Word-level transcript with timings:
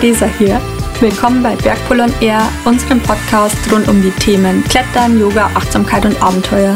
Theresa 0.00 0.26
hier. 0.40 0.60
Willkommen 0.98 1.40
bei 1.40 1.54
Bergpol 1.54 2.00
on 2.00 2.12
Air, 2.20 2.42
unserem 2.64 2.98
Podcast 2.98 3.56
rund 3.70 3.86
um 3.86 4.02
die 4.02 4.10
Themen 4.10 4.64
Klettern, 4.64 5.20
Yoga, 5.20 5.48
Achtsamkeit 5.54 6.04
und 6.04 6.20
Abenteuer. 6.20 6.74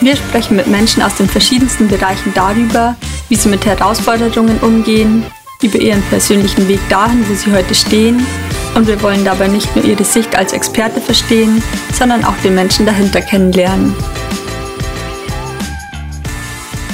Wir 0.00 0.16
sprechen 0.16 0.56
mit 0.56 0.66
Menschen 0.66 1.00
aus 1.00 1.14
den 1.14 1.28
verschiedensten 1.28 1.86
Bereichen 1.86 2.34
darüber, 2.34 2.96
wie 3.28 3.36
sie 3.36 3.50
mit 3.50 3.64
Herausforderungen 3.64 4.58
umgehen, 4.62 5.24
über 5.62 5.78
ihren 5.78 6.02
persönlichen 6.02 6.66
Weg 6.66 6.80
dahin, 6.88 7.24
wo 7.28 7.34
sie 7.34 7.52
heute 7.52 7.72
stehen. 7.72 8.26
Und 8.74 8.88
wir 8.88 9.00
wollen 9.00 9.24
dabei 9.24 9.46
nicht 9.46 9.76
nur 9.76 9.84
ihre 9.84 10.02
Sicht 10.02 10.36
als 10.36 10.52
Experte 10.52 11.00
verstehen, 11.00 11.62
sondern 11.92 12.24
auch 12.24 12.36
den 12.42 12.56
Menschen 12.56 12.84
dahinter 12.84 13.20
kennenlernen. 13.20 13.94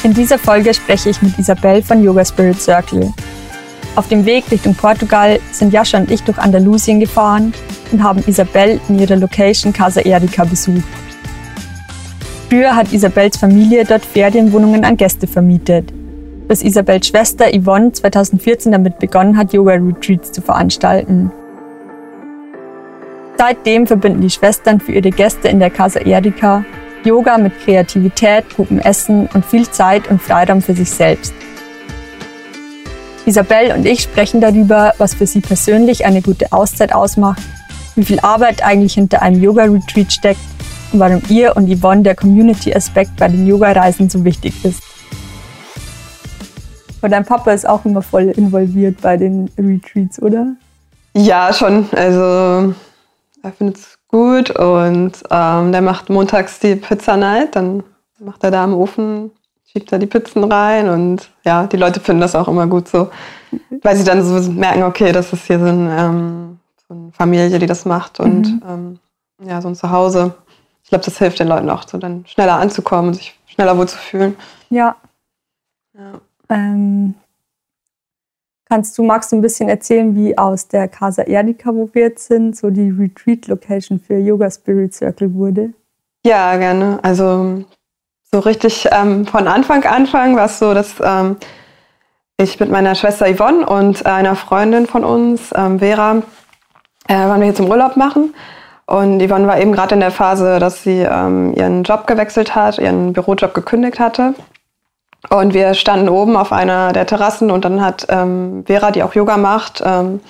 In 0.02 0.12
dieser 0.12 0.38
Folge 0.38 0.75
spreche 0.75 1.09
ich 1.09 1.23
mit 1.23 1.38
Isabel 1.38 1.83
von 1.83 2.05
Yoga 2.05 2.27
Spirit 2.27 2.61
Circle. 2.61 3.15
Auf 3.96 4.09
dem 4.09 4.27
Weg 4.27 4.50
Richtung 4.50 4.74
Portugal 4.74 5.41
sind 5.52 5.73
Jascha 5.73 5.96
und 5.96 6.10
ich 6.10 6.23
durch 6.23 6.36
Andalusien 6.36 7.00
gefahren 7.00 7.55
und 7.91 8.02
haben 8.02 8.22
Isabel 8.27 8.78
in 8.91 8.98
ihrer 8.98 9.16
Location 9.16 9.72
Casa 9.72 10.02
Erika 10.02 10.45
besucht. 10.45 10.84
Früher 12.50 12.77
hat 12.77 12.92
Isabels 12.92 13.38
Familie 13.38 13.86
dort 13.86 14.05
Ferienwohnungen 14.05 14.84
an 14.84 14.98
Gäste 14.98 15.27
vermietet, 15.27 15.95
bis 16.46 16.62
Isabels 16.62 17.09
Schwester 17.09 17.46
Yvonne 17.50 17.91
2014 17.91 18.70
damit 18.70 18.98
begonnen 18.98 19.36
hat, 19.38 19.55
Yoga-Retreats 19.55 20.30
zu 20.30 20.42
veranstalten. 20.42 21.33
Seitdem 23.38 23.86
verbinden 23.86 24.20
die 24.20 24.30
Schwestern 24.30 24.78
für 24.78 24.92
ihre 24.92 25.10
Gäste 25.10 25.48
in 25.48 25.58
der 25.58 25.70
Casa 25.70 26.00
Erika 26.00 26.64
Yoga 27.02 27.38
mit 27.38 27.58
Kreativität, 27.60 28.44
gutem 28.56 28.81
Essen 28.81 29.28
und 29.33 29.44
viel 29.47 29.70
Zeit 29.70 30.10
und 30.10 30.20
Freiraum 30.20 30.60
für 30.60 30.75
sich 30.75 30.91
selbst. 30.91 31.33
Isabel 33.27 33.72
und 33.72 33.84
ich 33.84 34.02
sprechen 34.02 34.41
darüber, 34.41 34.94
was 34.98 35.14
für 35.14 35.27
sie 35.27 35.41
persönlich 35.41 36.06
eine 36.06 36.22
gute 36.22 36.52
Auszeit 36.52 36.94
ausmacht, 36.94 37.42
wie 37.96 38.05
viel 38.05 38.20
Arbeit 38.20 38.64
eigentlich 38.64 38.94
hinter 38.94 39.20
einem 39.20 39.42
Yoga-Retreat 39.42 40.12
steckt 40.12 40.41
und 40.92 41.00
warum 41.00 41.20
ihr 41.28 41.56
und 41.56 41.69
Yvonne 41.69 42.02
der 42.02 42.14
Community-Aspekt 42.14 43.16
bei 43.16 43.27
den 43.27 43.47
Yoga-Reisen 43.47 44.08
so 44.08 44.24
wichtig 44.24 44.64
ist. 44.64 44.80
Und 47.02 47.10
dein 47.10 47.24
Papa 47.24 47.52
ist 47.52 47.69
auch 47.69 47.84
immer 47.84 48.00
voll 48.00 48.30
involviert 48.30 49.00
bei 49.00 49.16
den 49.16 49.50
Retreats, 49.58 50.22
oder? 50.22 50.54
Ja, 51.14 51.52
schon. 51.52 51.88
Also 51.92 52.74
er 53.42 53.52
findet 53.56 53.77
es 53.78 53.98
gut 54.08 54.50
und 54.50 55.12
ähm, 55.30 55.72
der 55.72 55.82
macht 55.82 56.10
montags 56.10 56.60
die 56.60 56.77
Pizza 56.77 57.16
Night. 57.16 57.56
Dann 57.56 57.82
macht 58.19 58.44
er 58.44 58.50
da 58.50 58.64
im 58.64 58.74
Ofen, 58.74 59.30
schiebt 59.67 59.92
da 59.92 59.98
die 59.98 60.06
Pizzen 60.06 60.45
rein 60.45 60.89
und 60.89 61.31
ja, 61.45 61.67
die 61.67 61.77
Leute 61.77 62.00
finden 62.00 62.20
das 62.20 62.34
auch 62.34 62.48
immer 62.48 62.67
gut 62.67 62.89
so, 62.89 63.11
weil 63.83 63.97
sie 63.97 64.05
dann 64.05 64.22
so 64.22 64.50
merken, 64.53 64.84
okay, 64.84 65.12
das 65.12 65.33
ist 65.33 65.47
hier 65.47 65.59
so, 65.59 65.67
ein, 65.67 65.89
ähm, 65.91 66.59
so 66.89 66.95
eine 66.95 67.12
Familie, 67.12 67.59
die 67.59 67.67
das 67.67 67.84
macht 67.84 68.20
und 68.20 68.47
mhm. 68.47 68.62
ähm, 68.69 68.98
ja, 69.48 69.61
so 69.61 69.69
ein 69.69 69.75
Zuhause. 69.75 70.34
Ich 70.83 70.91
glaube, 70.91 71.05
das 71.05 71.19
hilft 71.19 71.41
den 71.41 71.48
Leuten 71.48 71.69
auch, 71.69 71.87
so 71.87 71.98
dann 71.98 72.25
schneller 72.27 72.59
anzukommen 72.59 73.09
und 73.09 73.14
sich 73.14 73.39
schneller 73.47 73.77
wohlzufühlen. 73.77 74.37
Ja. 74.70 74.97
ja. 75.94 76.20
Ähm, 76.48 77.14
Kannst 78.69 78.98
du, 78.98 79.05
magst 79.05 79.31
du 79.31 79.37
ein 79.37 79.42
bisschen 79.42 79.69
erzählen, 79.69 80.17
wie 80.17 80.37
aus 80.37 80.67
der 80.67 80.89
Casa 80.89 81.22
Erdica, 81.22 81.72
wo 81.72 81.89
wir 81.92 82.03
jetzt 82.03 82.27
sind, 82.27 82.56
so 82.56 82.70
die 82.70 82.91
Retreat-Location 82.91 84.00
für 84.00 84.19
Yoga 84.19 84.50
Spirit 84.50 84.92
Circle 84.92 85.33
wurde? 85.34 85.72
Ja, 86.25 86.56
gerne. 86.56 86.98
Also 87.03 87.64
so 88.37 88.41
richtig 88.41 88.87
ähm, 88.92 89.27
von 89.27 89.48
Anfang 89.48 89.83
Anfang 89.84 90.37
war 90.37 90.45
es 90.45 90.59
so, 90.59 90.75
dass 90.75 90.97
ähm, 91.03 91.37
ich 92.37 92.60
mit 92.60 92.71
meiner 92.71 92.94
Schwester 92.94 93.27
Yvonne 93.34 93.65
und 93.65 94.05
einer 94.05 94.37
Freundin 94.37 94.87
von 94.87 95.05
uns, 95.05 95.55
ähm, 95.56 95.78
Vera, 95.78 96.16
äh, 97.09 97.15
waren 97.15 97.41
wir 97.41 97.47
hier 97.47 97.55
zum 97.55 97.71
Urlaub 97.71 97.97
machen. 97.97 98.34
Und 98.84 99.27
Yvonne 99.27 99.47
war 99.47 99.59
eben 99.59 99.72
gerade 99.72 99.94
in 99.94 100.00
der 100.00 100.10
Phase, 100.10 100.59
dass 100.59 100.83
sie 100.83 101.00
ähm, 101.00 101.55
ihren 101.55 101.83
Job 101.83 102.06
gewechselt 102.06 102.55
hat, 102.55 102.78
ihren 102.78 103.15
Bürojob 103.15 103.55
gekündigt 103.55 103.99
hatte 103.99 104.34
und 105.31 105.55
wir 105.55 105.72
standen 105.72 106.10
oben 106.10 106.37
auf 106.37 106.53
einer 106.53 106.93
der 106.93 107.06
Terrassen 107.06 107.50
und 107.50 107.65
dann 107.65 107.81
hat 107.81 108.06
ähm, 108.10 108.65
Vera, 108.66 108.91
die 108.91 109.03
auch 109.03 109.15
Yoga 109.15 109.39
macht, 109.39 109.83
ähm, 109.84 110.21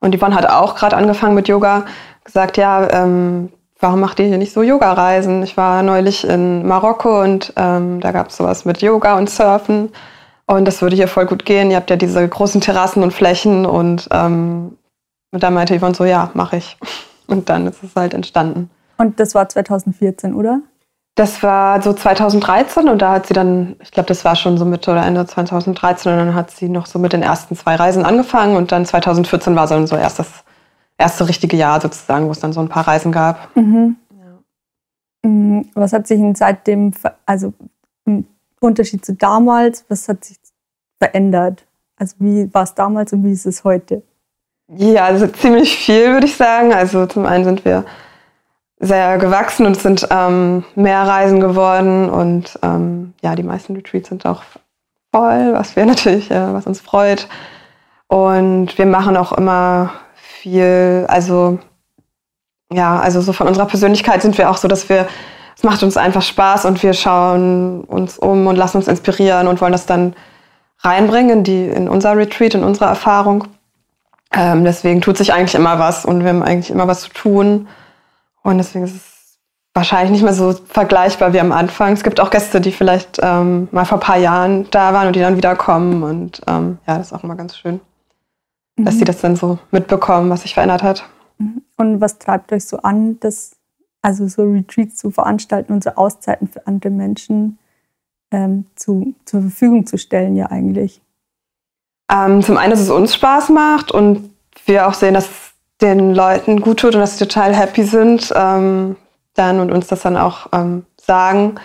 und 0.00 0.16
Yvonne 0.16 0.36
hat 0.36 0.48
auch 0.48 0.76
gerade 0.76 0.96
angefangen 0.96 1.34
mit 1.34 1.48
Yoga, 1.48 1.86
gesagt, 2.24 2.56
ja, 2.56 2.88
ähm, 2.92 3.50
warum 3.78 4.00
macht 4.00 4.18
ihr 4.18 4.26
hier 4.26 4.38
nicht 4.38 4.52
so 4.52 4.62
Yoga-Reisen? 4.62 5.42
Ich 5.42 5.56
war 5.56 5.82
neulich 5.82 6.26
in 6.26 6.66
Marokko 6.66 7.22
und 7.22 7.52
ähm, 7.56 8.00
da 8.00 8.12
gab 8.12 8.28
es 8.28 8.36
sowas 8.36 8.64
mit 8.64 8.82
Yoga 8.82 9.16
und 9.16 9.30
Surfen 9.30 9.90
und 10.46 10.64
das 10.64 10.82
würde 10.82 10.96
hier 10.96 11.08
voll 11.08 11.26
gut 11.26 11.44
gehen. 11.44 11.70
Ihr 11.70 11.76
habt 11.76 11.90
ja 11.90 11.96
diese 11.96 12.26
großen 12.26 12.60
Terrassen 12.60 13.02
und 13.02 13.12
Flächen 13.12 13.66
und, 13.66 14.08
ähm, 14.10 14.78
und 15.30 15.42
da 15.42 15.50
meinte 15.50 15.78
Yvonne 15.78 15.94
so, 15.94 16.04
ja, 16.04 16.30
mache 16.34 16.56
ich. 16.56 16.76
Und 17.30 17.50
dann 17.50 17.66
ist 17.66 17.82
es 17.84 17.94
halt 17.94 18.14
entstanden. 18.14 18.70
Und 18.96 19.20
das 19.20 19.34
war 19.34 19.46
2014, 19.46 20.32
oder? 20.32 20.62
Das 21.14 21.42
war 21.42 21.82
so 21.82 21.92
2013 21.92 22.88
und 22.88 23.02
da 23.02 23.12
hat 23.12 23.26
sie 23.26 23.34
dann, 23.34 23.76
ich 23.82 23.90
glaube, 23.90 24.06
das 24.06 24.24
war 24.24 24.34
schon 24.34 24.56
so 24.56 24.64
Mitte 24.64 24.90
oder 24.92 25.04
Ende 25.04 25.26
2013 25.26 26.10
und 26.10 26.18
dann 26.18 26.34
hat 26.34 26.50
sie 26.50 26.70
noch 26.70 26.86
so 26.86 26.98
mit 26.98 27.12
den 27.12 27.22
ersten 27.22 27.54
zwei 27.54 27.74
Reisen 27.74 28.06
angefangen 28.06 28.56
und 28.56 28.72
dann 28.72 28.86
2014 28.86 29.54
war 29.56 29.68
so 29.68 29.94
erst 29.94 30.20
das 30.20 30.28
erste 30.98 31.28
richtige 31.28 31.56
Jahr 31.56 31.80
sozusagen, 31.80 32.26
wo 32.26 32.32
es 32.32 32.40
dann 32.40 32.52
so 32.52 32.60
ein 32.60 32.68
paar 32.68 32.86
Reisen 32.86 33.12
gab. 33.12 33.56
Mhm. 33.56 33.96
Ja. 34.10 35.30
Mhm. 35.30 35.70
Was 35.74 35.92
hat 35.92 36.06
sich 36.06 36.20
seitdem, 36.36 36.92
also 37.24 37.54
im 38.04 38.26
Unterschied 38.60 39.04
zu 39.04 39.14
damals, 39.14 39.84
was 39.88 40.08
hat 40.08 40.24
sich 40.24 40.36
verändert? 40.98 41.64
Also 41.96 42.16
wie 42.18 42.52
war 42.52 42.64
es 42.64 42.74
damals 42.74 43.12
und 43.12 43.24
wie 43.24 43.32
ist 43.32 43.46
es 43.46 43.64
heute? 43.64 44.02
Ja, 44.68 45.04
also 45.06 45.26
ziemlich 45.28 45.76
viel, 45.78 46.12
würde 46.12 46.26
ich 46.26 46.36
sagen. 46.36 46.74
Also 46.74 47.06
zum 47.06 47.24
einen 47.24 47.44
sind 47.44 47.64
wir 47.64 47.84
sehr 48.80 49.18
gewachsen 49.18 49.66
und 49.66 49.76
sind 49.76 50.06
ähm, 50.10 50.64
mehr 50.74 51.02
Reisen 51.02 51.40
geworden 51.40 52.10
und 52.10 52.58
ähm, 52.62 53.14
ja, 53.22 53.34
die 53.34 53.42
meisten 53.42 53.74
Retreats 53.74 54.08
sind 54.08 54.26
auch 54.26 54.42
voll, 55.12 55.52
was 55.52 55.74
wir 55.74 55.86
natürlich, 55.86 56.30
äh, 56.30 56.52
was 56.52 56.66
uns 56.66 56.80
freut. 56.80 57.28
Und 58.08 58.78
wir 58.78 58.86
machen 58.86 59.16
auch 59.16 59.32
immer 59.32 59.92
viel, 60.42 61.06
also 61.08 61.58
ja, 62.72 62.98
also 63.00 63.20
so 63.20 63.32
von 63.32 63.48
unserer 63.48 63.66
Persönlichkeit 63.66 64.22
sind 64.22 64.36
wir 64.38 64.50
auch 64.50 64.56
so, 64.56 64.68
dass 64.68 64.88
wir, 64.88 65.08
es 65.56 65.62
macht 65.62 65.82
uns 65.82 65.96
einfach 65.96 66.22
Spaß 66.22 66.64
und 66.66 66.82
wir 66.82 66.92
schauen 66.92 67.82
uns 67.84 68.18
um 68.18 68.46
und 68.46 68.56
lassen 68.56 68.76
uns 68.76 68.88
inspirieren 68.88 69.48
und 69.48 69.60
wollen 69.60 69.72
das 69.72 69.86
dann 69.86 70.14
reinbringen 70.80 71.38
in, 71.38 71.44
die, 71.44 71.66
in 71.66 71.88
unser 71.88 72.16
Retreat, 72.16 72.54
in 72.54 72.64
unsere 72.64 72.86
Erfahrung. 72.86 73.44
Ähm, 74.32 74.64
deswegen 74.64 75.00
tut 75.00 75.16
sich 75.16 75.32
eigentlich 75.32 75.54
immer 75.54 75.78
was 75.78 76.04
und 76.04 76.22
wir 76.22 76.28
haben 76.28 76.42
eigentlich 76.42 76.70
immer 76.70 76.86
was 76.86 77.00
zu 77.00 77.10
tun. 77.10 77.68
Und 78.42 78.58
deswegen 78.58 78.84
ist 78.84 78.94
es 78.94 79.38
wahrscheinlich 79.74 80.10
nicht 80.10 80.22
mehr 80.22 80.34
so 80.34 80.52
vergleichbar 80.52 81.32
wie 81.32 81.40
am 81.40 81.52
Anfang. 81.52 81.92
Es 81.94 82.04
gibt 82.04 82.20
auch 82.20 82.30
Gäste, 82.30 82.60
die 82.60 82.72
vielleicht 82.72 83.18
ähm, 83.22 83.68
mal 83.72 83.84
vor 83.84 83.98
ein 83.98 84.02
paar 84.02 84.18
Jahren 84.18 84.70
da 84.70 84.92
waren 84.92 85.08
und 85.08 85.16
die 85.16 85.20
dann 85.20 85.36
wiederkommen. 85.36 86.02
Und 86.02 86.42
ähm, 86.46 86.78
ja, 86.86 86.98
das 86.98 87.08
ist 87.08 87.12
auch 87.12 87.24
immer 87.24 87.36
ganz 87.36 87.56
schön, 87.56 87.80
mhm. 88.78 88.84
dass 88.84 88.98
sie 88.98 89.04
das 89.04 89.20
dann 89.20 89.36
so 89.36 89.58
mitbekommen, 89.70 90.30
was 90.30 90.42
sich 90.42 90.54
verändert 90.54 90.82
hat. 90.82 91.04
Mhm. 91.38 91.62
Und 91.76 92.00
was 92.00 92.18
treibt 92.18 92.52
euch 92.52 92.64
so 92.64 92.78
an, 92.78 93.18
das, 93.20 93.56
also 94.02 94.26
so 94.28 94.42
Retreats 94.42 94.96
zu 94.96 95.10
veranstalten 95.10 95.72
und 95.72 95.84
so 95.84 95.90
Auszeiten 95.90 96.48
für 96.48 96.66
andere 96.66 96.90
Menschen 96.90 97.58
ähm, 98.30 98.66
zu, 98.74 99.14
zur 99.24 99.42
Verfügung 99.42 99.86
zu 99.86 99.98
stellen, 99.98 100.36
ja 100.36 100.46
eigentlich? 100.46 101.00
Ähm, 102.10 102.42
zum 102.42 102.56
einen, 102.56 102.70
dass 102.70 102.80
es 102.80 102.90
uns 102.90 103.14
Spaß 103.14 103.50
macht 103.50 103.90
und 103.92 104.30
wir 104.64 104.88
auch 104.88 104.94
sehen, 104.94 105.14
dass 105.14 105.28
den 105.80 106.14
Leuten 106.14 106.60
gut 106.60 106.80
tut 106.80 106.94
und 106.94 107.00
dass 107.00 107.18
sie 107.18 107.26
total 107.26 107.54
happy 107.54 107.84
sind, 107.84 108.32
ähm, 108.34 108.96
dann 109.34 109.60
und 109.60 109.70
uns 109.70 109.86
das 109.86 110.02
dann 110.02 110.16
auch 110.16 110.48
ähm, 110.52 110.84
sagen. 111.00 111.56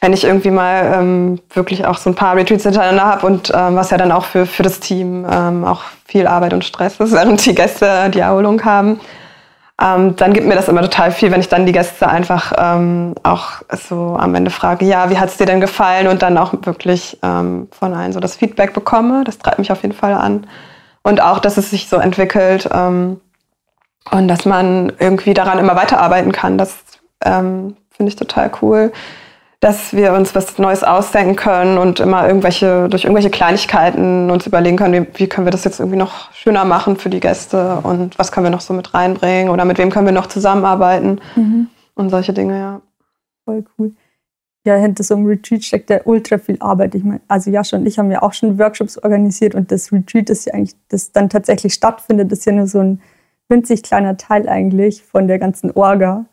Wenn 0.00 0.12
ich 0.12 0.24
irgendwie 0.24 0.50
mal 0.50 0.92
ähm, 0.94 1.40
wirklich 1.54 1.86
auch 1.86 1.96
so 1.96 2.10
ein 2.10 2.14
paar 2.14 2.36
Retreats 2.36 2.64
hintereinander 2.64 3.04
habe 3.04 3.26
und 3.26 3.50
ähm, 3.54 3.76
was 3.76 3.90
ja 3.90 3.96
dann 3.96 4.12
auch 4.12 4.26
für, 4.26 4.46
für 4.46 4.62
das 4.62 4.78
Team 4.78 5.26
ähm, 5.30 5.64
auch 5.64 5.82
viel 6.04 6.26
Arbeit 6.26 6.52
und 6.52 6.64
Stress 6.64 7.00
ist, 7.00 7.12
während 7.14 7.44
die 7.44 7.54
Gäste 7.54 8.10
die 8.10 8.20
Erholung 8.20 8.62
haben, 8.64 9.00
ähm, 9.82 10.16
dann 10.16 10.32
gibt 10.32 10.46
mir 10.46 10.54
das 10.54 10.68
immer 10.68 10.80
total 10.80 11.12
viel, 11.12 11.30
wenn 11.30 11.40
ich 11.40 11.48
dann 11.48 11.66
die 11.66 11.72
Gäste 11.72 12.08
einfach 12.08 12.52
ähm, 12.56 13.14
auch 13.22 13.62
so 13.70 14.16
am 14.18 14.34
Ende 14.34 14.50
frage, 14.50 14.86
ja, 14.86 15.10
wie 15.10 15.18
hat 15.18 15.28
es 15.28 15.36
dir 15.36 15.46
denn 15.46 15.60
gefallen 15.60 16.08
und 16.08 16.22
dann 16.22 16.38
auch 16.38 16.54
wirklich 16.62 17.18
ähm, 17.22 17.68
von 17.70 17.92
allen 17.92 18.12
so 18.12 18.20
das 18.20 18.36
Feedback 18.36 18.72
bekomme. 18.72 19.24
Das 19.24 19.38
treibt 19.38 19.58
mich 19.58 19.70
auf 19.70 19.82
jeden 19.82 19.94
Fall 19.94 20.14
an. 20.14 20.46
Und 21.02 21.22
auch, 21.22 21.38
dass 21.40 21.58
es 21.58 21.70
sich 21.70 21.88
so 21.88 21.96
entwickelt. 21.96 22.68
Ähm, 22.72 23.20
und 24.10 24.28
dass 24.28 24.44
man 24.44 24.92
irgendwie 24.98 25.34
daran 25.34 25.58
immer 25.58 25.76
weiterarbeiten 25.76 26.32
kann, 26.32 26.58
das 26.58 26.76
ähm, 27.24 27.76
finde 27.90 28.10
ich 28.10 28.16
total 28.16 28.50
cool. 28.62 28.92
Dass 29.60 29.94
wir 29.94 30.12
uns 30.12 30.34
was 30.34 30.58
Neues 30.58 30.84
ausdenken 30.84 31.34
können 31.34 31.78
und 31.78 31.98
immer 31.98 32.26
irgendwelche, 32.26 32.88
durch 32.88 33.04
irgendwelche 33.04 33.30
Kleinigkeiten 33.30 34.30
uns 34.30 34.46
überlegen 34.46 34.76
können, 34.76 35.06
wie, 35.06 35.18
wie 35.18 35.26
können 35.28 35.46
wir 35.46 35.50
das 35.50 35.64
jetzt 35.64 35.80
irgendwie 35.80 35.98
noch 35.98 36.30
schöner 36.32 36.64
machen 36.64 36.96
für 36.96 37.08
die 37.08 37.20
Gäste 37.20 37.78
und 37.82 38.18
was 38.18 38.32
können 38.32 38.44
wir 38.44 38.50
noch 38.50 38.60
so 38.60 38.74
mit 38.74 38.92
reinbringen 38.92 39.48
oder 39.50 39.64
mit 39.64 39.78
wem 39.78 39.90
können 39.90 40.06
wir 40.06 40.12
noch 40.12 40.26
zusammenarbeiten 40.26 41.20
mhm. 41.36 41.68
und 41.94 42.10
solche 42.10 42.32
Dinge, 42.34 42.58
ja. 42.58 42.80
Voll 43.46 43.64
cool. 43.78 43.92
ja, 44.64 44.74
hinter 44.74 45.04
so 45.04 45.14
einem 45.14 45.26
Retreat 45.26 45.62
steckt 45.64 45.88
ja 45.88 46.00
ultra 46.04 46.38
viel 46.38 46.56
Arbeit. 46.60 46.94
Ich 46.96 47.04
meine, 47.04 47.20
also 47.28 47.50
Jascha 47.50 47.76
und 47.76 47.86
ich 47.86 47.98
haben 47.98 48.10
ja 48.10 48.22
auch 48.22 48.32
schon 48.32 48.58
Workshops 48.58 48.98
organisiert 48.98 49.54
und 49.54 49.70
das 49.70 49.92
Retreat 49.92 50.28
ist 50.28 50.46
ja 50.46 50.54
eigentlich, 50.54 50.74
das 50.88 51.12
dann 51.12 51.30
tatsächlich 51.30 51.72
stattfindet, 51.72 52.32
ist 52.32 52.44
ja 52.44 52.52
nur 52.52 52.66
so 52.66 52.80
ein 52.80 53.00
winzig 53.48 53.84
kleiner 53.84 54.16
Teil 54.16 54.48
eigentlich 54.48 55.02
von 55.04 55.28
der 55.28 55.38
ganzen 55.38 55.70
Orga. 55.70 56.24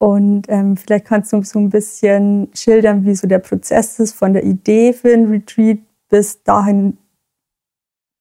Und 0.00 0.44
ähm, 0.48 0.78
vielleicht 0.78 1.04
kannst 1.04 1.30
du 1.30 1.42
so 1.42 1.58
ein 1.58 1.68
bisschen 1.68 2.48
schildern, 2.54 3.04
wie 3.04 3.14
so 3.14 3.28
der 3.28 3.38
Prozess 3.38 3.98
ist 3.98 4.14
von 4.14 4.32
der 4.32 4.44
Idee 4.44 4.94
für 4.94 5.12
ein 5.12 5.26
Retreat 5.26 5.78
bis 6.08 6.42
dahin, 6.42 6.96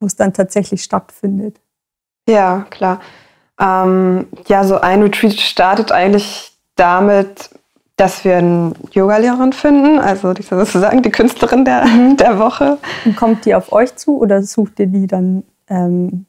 wo 0.01 0.07
es 0.07 0.17
dann 0.17 0.33
tatsächlich 0.33 0.83
stattfindet. 0.83 1.61
Ja, 2.27 2.67
klar. 2.69 2.99
Ähm, 3.57 4.27
ja, 4.47 4.65
so 4.65 4.81
ein 4.81 5.01
Retreat 5.01 5.39
startet 5.39 5.93
eigentlich 5.93 6.51
damit, 6.75 7.49
dass 7.95 8.25
wir 8.25 8.37
eine 8.37 8.73
Yogalehrerin 8.91 9.53
finden, 9.53 9.99
also 9.99 10.33
die 10.33 10.43
sozusagen 10.43 11.01
die 11.01 11.11
Künstlerin 11.11 11.63
der, 11.63 11.85
mhm. 11.85 12.17
der 12.17 12.39
Woche. 12.39 12.77
Und 13.05 13.15
kommt 13.15 13.45
die 13.45 13.55
auf 13.55 13.71
euch 13.71 13.95
zu 13.95 14.19
oder 14.19 14.43
sucht 14.43 14.81
ihr 14.81 14.87
die 14.87 15.07
dann 15.07 15.43
ähm, 15.69 16.25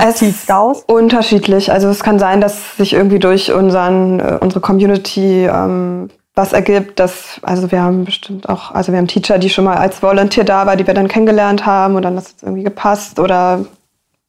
aktiv 0.00 0.48
raus? 0.48 0.84
Unterschiedlich. 0.86 1.70
Also 1.70 1.88
es 1.88 2.02
kann 2.02 2.18
sein, 2.18 2.40
dass 2.40 2.76
sich 2.76 2.92
irgendwie 2.92 3.18
durch 3.18 3.52
unseren, 3.52 4.20
äh, 4.20 4.38
unsere 4.40 4.60
Community 4.60 5.46
ähm, 5.46 6.10
was 6.34 6.52
ergibt, 6.52 6.98
dass, 6.98 7.40
also 7.42 7.70
wir 7.70 7.82
haben 7.82 8.04
bestimmt 8.04 8.48
auch, 8.48 8.72
also 8.72 8.92
wir 8.92 8.98
haben 8.98 9.08
Teacher, 9.08 9.38
die 9.38 9.50
schon 9.50 9.64
mal 9.64 9.76
als 9.76 10.02
Volunteer 10.02 10.44
da 10.44 10.66
war, 10.66 10.76
die 10.76 10.86
wir 10.86 10.94
dann 10.94 11.08
kennengelernt 11.08 11.66
haben 11.66 11.96
und 11.96 12.02
dann 12.02 12.16
hat 12.16 12.24
es 12.24 12.42
irgendwie 12.42 12.62
gepasst 12.62 13.18
oder 13.18 13.64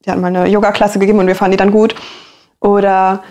die 0.03 0.09
hatten 0.09 0.21
mal 0.21 0.27
eine 0.27 0.47
Yoga-Klasse 0.47 0.99
gegeben 0.99 1.19
und 1.19 1.27
wir 1.27 1.35
fanden 1.35 1.51
die 1.51 1.57
dann 1.57 1.71
gut. 1.71 1.95
Oder 2.59 3.21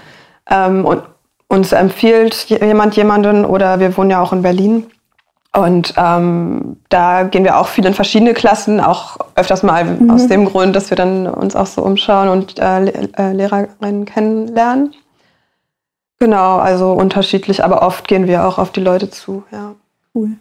ähm, 0.49 0.85
und 0.85 1.03
uns 1.49 1.73
empfiehlt 1.73 2.49
jemand 2.49 2.97
jemanden 2.97 3.45
oder 3.45 3.81
wir 3.81 3.97
wohnen 3.97 4.11
ja 4.11 4.21
auch 4.21 4.33
in 4.33 4.43
Berlin. 4.43 4.87
Und 5.53 5.95
ähm, 5.97 6.77
da 6.91 7.25
gehen 7.25 7.43
wir 7.43 7.59
auch 7.59 7.67
viel 7.67 7.85
in 7.85 7.95
verschiedene 7.95 8.35
Klassen, 8.35 8.81
auch 8.81 9.17
öfters 9.35 9.65
mal 9.65 9.85
mhm. 9.85 10.11
aus 10.11 10.29
dem 10.29 10.45
Grund, 10.45 10.77
dass 10.77 10.91
wir 10.91 10.97
dann 10.97 11.27
uns 11.27 11.57
auch 11.57 11.67
so 11.67 11.83
umschauen 11.83 12.29
und 12.29 12.59
äh, 12.61 12.85
äh, 12.85 13.33
Lehrerinnen 13.33 14.05
kennenlernen. 14.05 14.95
Genau, 16.21 16.59
also 16.59 16.93
unterschiedlich, 16.93 17.65
aber 17.65 17.83
oft 17.83 18.07
gehen 18.07 18.29
wir 18.29 18.47
auch 18.47 18.59
auf 18.59 18.71
die 18.71 18.81
Leute 18.81 19.11
zu, 19.11 19.43
ja. 19.51 19.73
Cool. 20.15 20.33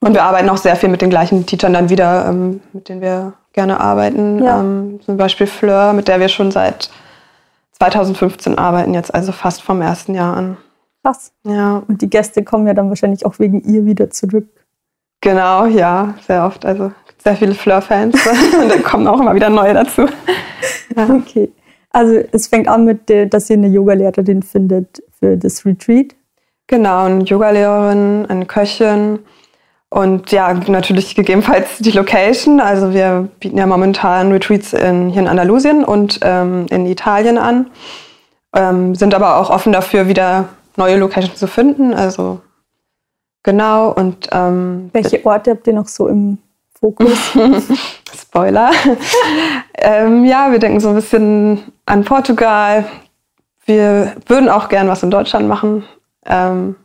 Und 0.00 0.14
wir 0.14 0.24
arbeiten 0.24 0.48
auch 0.48 0.56
sehr 0.56 0.76
viel 0.76 0.88
mit 0.88 1.00
den 1.00 1.10
gleichen 1.10 1.46
Teachern 1.46 1.72
dann 1.72 1.88
wieder, 1.88 2.26
ähm, 2.28 2.60
mit 2.72 2.88
denen 2.88 3.00
wir 3.00 3.34
gerne 3.52 3.80
arbeiten. 3.80 4.42
Ja. 4.42 4.60
Ähm, 4.60 5.00
zum 5.04 5.16
Beispiel 5.16 5.46
Fleur, 5.46 5.92
mit 5.92 6.08
der 6.08 6.20
wir 6.20 6.28
schon 6.28 6.50
seit 6.50 6.90
2015 7.72 8.58
arbeiten, 8.58 8.94
jetzt 8.94 9.14
also 9.14 9.32
fast 9.32 9.62
vom 9.62 9.80
ersten 9.80 10.14
Jahr 10.14 10.36
an. 10.36 10.56
Krass. 11.04 11.32
Ja. 11.44 11.82
Und 11.86 12.00
die 12.00 12.08
Gäste 12.08 12.42
kommen 12.42 12.66
ja 12.66 12.72
dann 12.72 12.88
wahrscheinlich 12.88 13.26
auch 13.26 13.38
wegen 13.38 13.60
ihr 13.62 13.84
wieder 13.84 14.08
zurück. 14.10 14.48
Genau, 15.20 15.66
ja, 15.66 16.14
sehr 16.26 16.46
oft. 16.46 16.64
Also 16.64 16.92
sehr 17.22 17.36
viele 17.36 17.54
Fleur-Fans 17.54 18.14
und 18.60 18.70
dann 18.70 18.82
kommen 18.82 19.06
auch 19.06 19.20
immer 19.20 19.34
wieder 19.34 19.50
neue 19.50 19.74
dazu. 19.74 20.02
Ja. 20.02 21.08
Okay. 21.14 21.50
Also 21.90 22.22
es 22.32 22.48
fängt 22.48 22.68
an 22.68 22.84
mit, 22.84 23.10
dass 23.32 23.50
ihr 23.50 23.56
eine 23.56 23.68
Yogalehrerin 23.68 24.42
findet 24.42 25.02
für 25.18 25.36
das 25.36 25.64
Retreat. 25.64 26.14
Genau, 26.66 27.04
eine 27.04 27.24
Yogalehrerin, 27.24 28.26
eine 28.26 28.46
Köchin 28.46 29.20
und 29.90 30.32
ja, 30.32 30.52
natürlich 30.54 31.14
gegebenenfalls 31.14 31.78
die 31.78 31.92
Location. 31.92 32.60
Also 32.60 32.92
wir 32.92 33.28
bieten 33.38 33.58
ja 33.58 33.66
momentan 33.66 34.32
Retreats 34.32 34.72
in, 34.72 35.08
hier 35.08 35.22
in 35.22 35.28
Andalusien 35.28 35.84
und 35.84 36.20
ähm, 36.22 36.66
in 36.70 36.86
Italien 36.86 37.38
an, 37.38 37.70
ähm, 38.56 38.94
sind 38.94 39.14
aber 39.14 39.36
auch 39.38 39.50
offen 39.50 39.72
dafür, 39.72 40.08
wieder 40.08 40.48
neue 40.76 40.96
Locations 40.96 41.38
zu 41.38 41.46
finden. 41.46 41.94
Also 41.94 42.40
genau 43.42 43.90
und 43.90 44.28
ähm, 44.32 44.90
welche 44.92 45.24
Orte 45.24 45.52
habt 45.52 45.66
ihr 45.66 45.74
noch 45.74 45.88
so 45.88 46.08
im 46.08 46.38
Fokus? 46.78 47.32
Spoiler. 48.16 48.70
ähm, 49.74 50.24
ja, 50.24 50.50
wir 50.50 50.58
denken 50.58 50.80
so 50.80 50.90
ein 50.90 50.94
bisschen 50.94 51.72
an 51.86 52.04
Portugal. 52.04 52.84
Wir 53.66 54.16
würden 54.26 54.48
auch 54.48 54.68
gern 54.68 54.88
was 54.88 55.02
in 55.02 55.10
Deutschland 55.10 55.48
machen. 55.48 55.84
Ähm, 56.26 56.76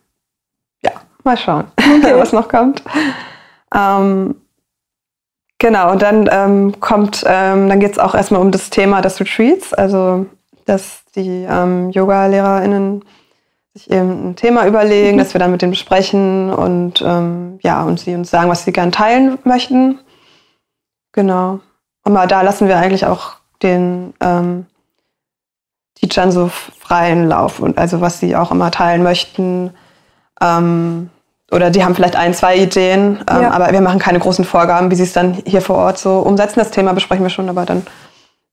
Mal 1.24 1.38
schauen, 1.38 1.66
okay. 1.78 2.14
was 2.16 2.32
noch 2.32 2.48
kommt. 2.48 2.82
Ähm, 3.76 4.36
genau, 5.58 5.92
und 5.92 6.02
dann 6.02 6.30
ähm, 6.32 6.80
kommt, 6.80 7.24
ähm, 7.28 7.68
dann 7.68 7.80
geht 7.80 7.92
es 7.92 8.00
auch 8.00 8.16
erstmal 8.16 8.42
um 8.42 8.52
das 8.52 8.70
Thema 8.70 9.02
des 9.02 9.20
Retreats, 9.20 9.74
also 9.74 10.26
dass 10.66 11.04
die 11.16 11.46
ähm, 11.50 11.90
Yoga-LehrerInnen 11.90 13.04
sich 13.80 13.92
eben 13.92 14.30
ein 14.30 14.36
Thema 14.36 14.66
überlegen, 14.68 15.16
mhm. 15.16 15.20
dass 15.20 15.34
wir 15.34 15.40
dann 15.40 15.52
mit 15.52 15.62
denen 15.62 15.72
besprechen 15.72 16.54
und 16.54 17.02
ähm, 17.06 17.60
ja, 17.62 17.84
und 17.84 18.00
sie 18.00 18.16
uns 18.16 18.30
sagen, 18.30 18.50
was 18.50 18.66
sie 18.66 18.72
gern 18.72 18.92
teilen 18.92 19.40
möchten. 19.44 20.00
Genau. 21.12 21.60
Aber 22.04 22.28
da 22.28 22.42
lassen 22.42 22.68
wir 22.68 22.78
eigentlich 22.78 23.06
auch 23.06 23.34
den 23.62 24.14
ähm, 24.22 24.66
Teachern 25.96 26.32
so 26.32 26.50
freien 26.80 27.28
Lauf 27.28 27.60
und 27.60 27.78
also 27.78 28.02
was 28.02 28.20
sie 28.20 28.36
auch 28.36 28.52
immer 28.52 28.72
teilen 28.72 29.04
möchten. 29.04 29.72
Ähm, 30.42 31.10
oder 31.52 31.72
die 31.72 31.84
haben 31.84 31.96
vielleicht 31.96 32.16
ein, 32.16 32.34
zwei 32.34 32.58
Ideen, 32.58 33.20
ähm, 33.30 33.42
ja. 33.42 33.52
aber 33.52 33.72
wir 33.72 33.82
machen 33.82 34.00
keine 34.00 34.20
großen 34.20 34.46
Vorgaben, 34.46 34.92
wie 34.92 34.96
sie 34.96 35.04
es 35.04 35.14
dann 35.14 35.34
hier 35.46 35.62
vor 35.62 35.78
Ort 35.78 35.98
so 35.98 36.20
umsetzen. 36.20 36.60
Das 36.60 36.72
Thema 36.72 36.94
besprechen 36.94 37.26
wir 37.26 37.32
schon, 37.32 37.50
aber 37.50 37.66
dann, 37.66 37.86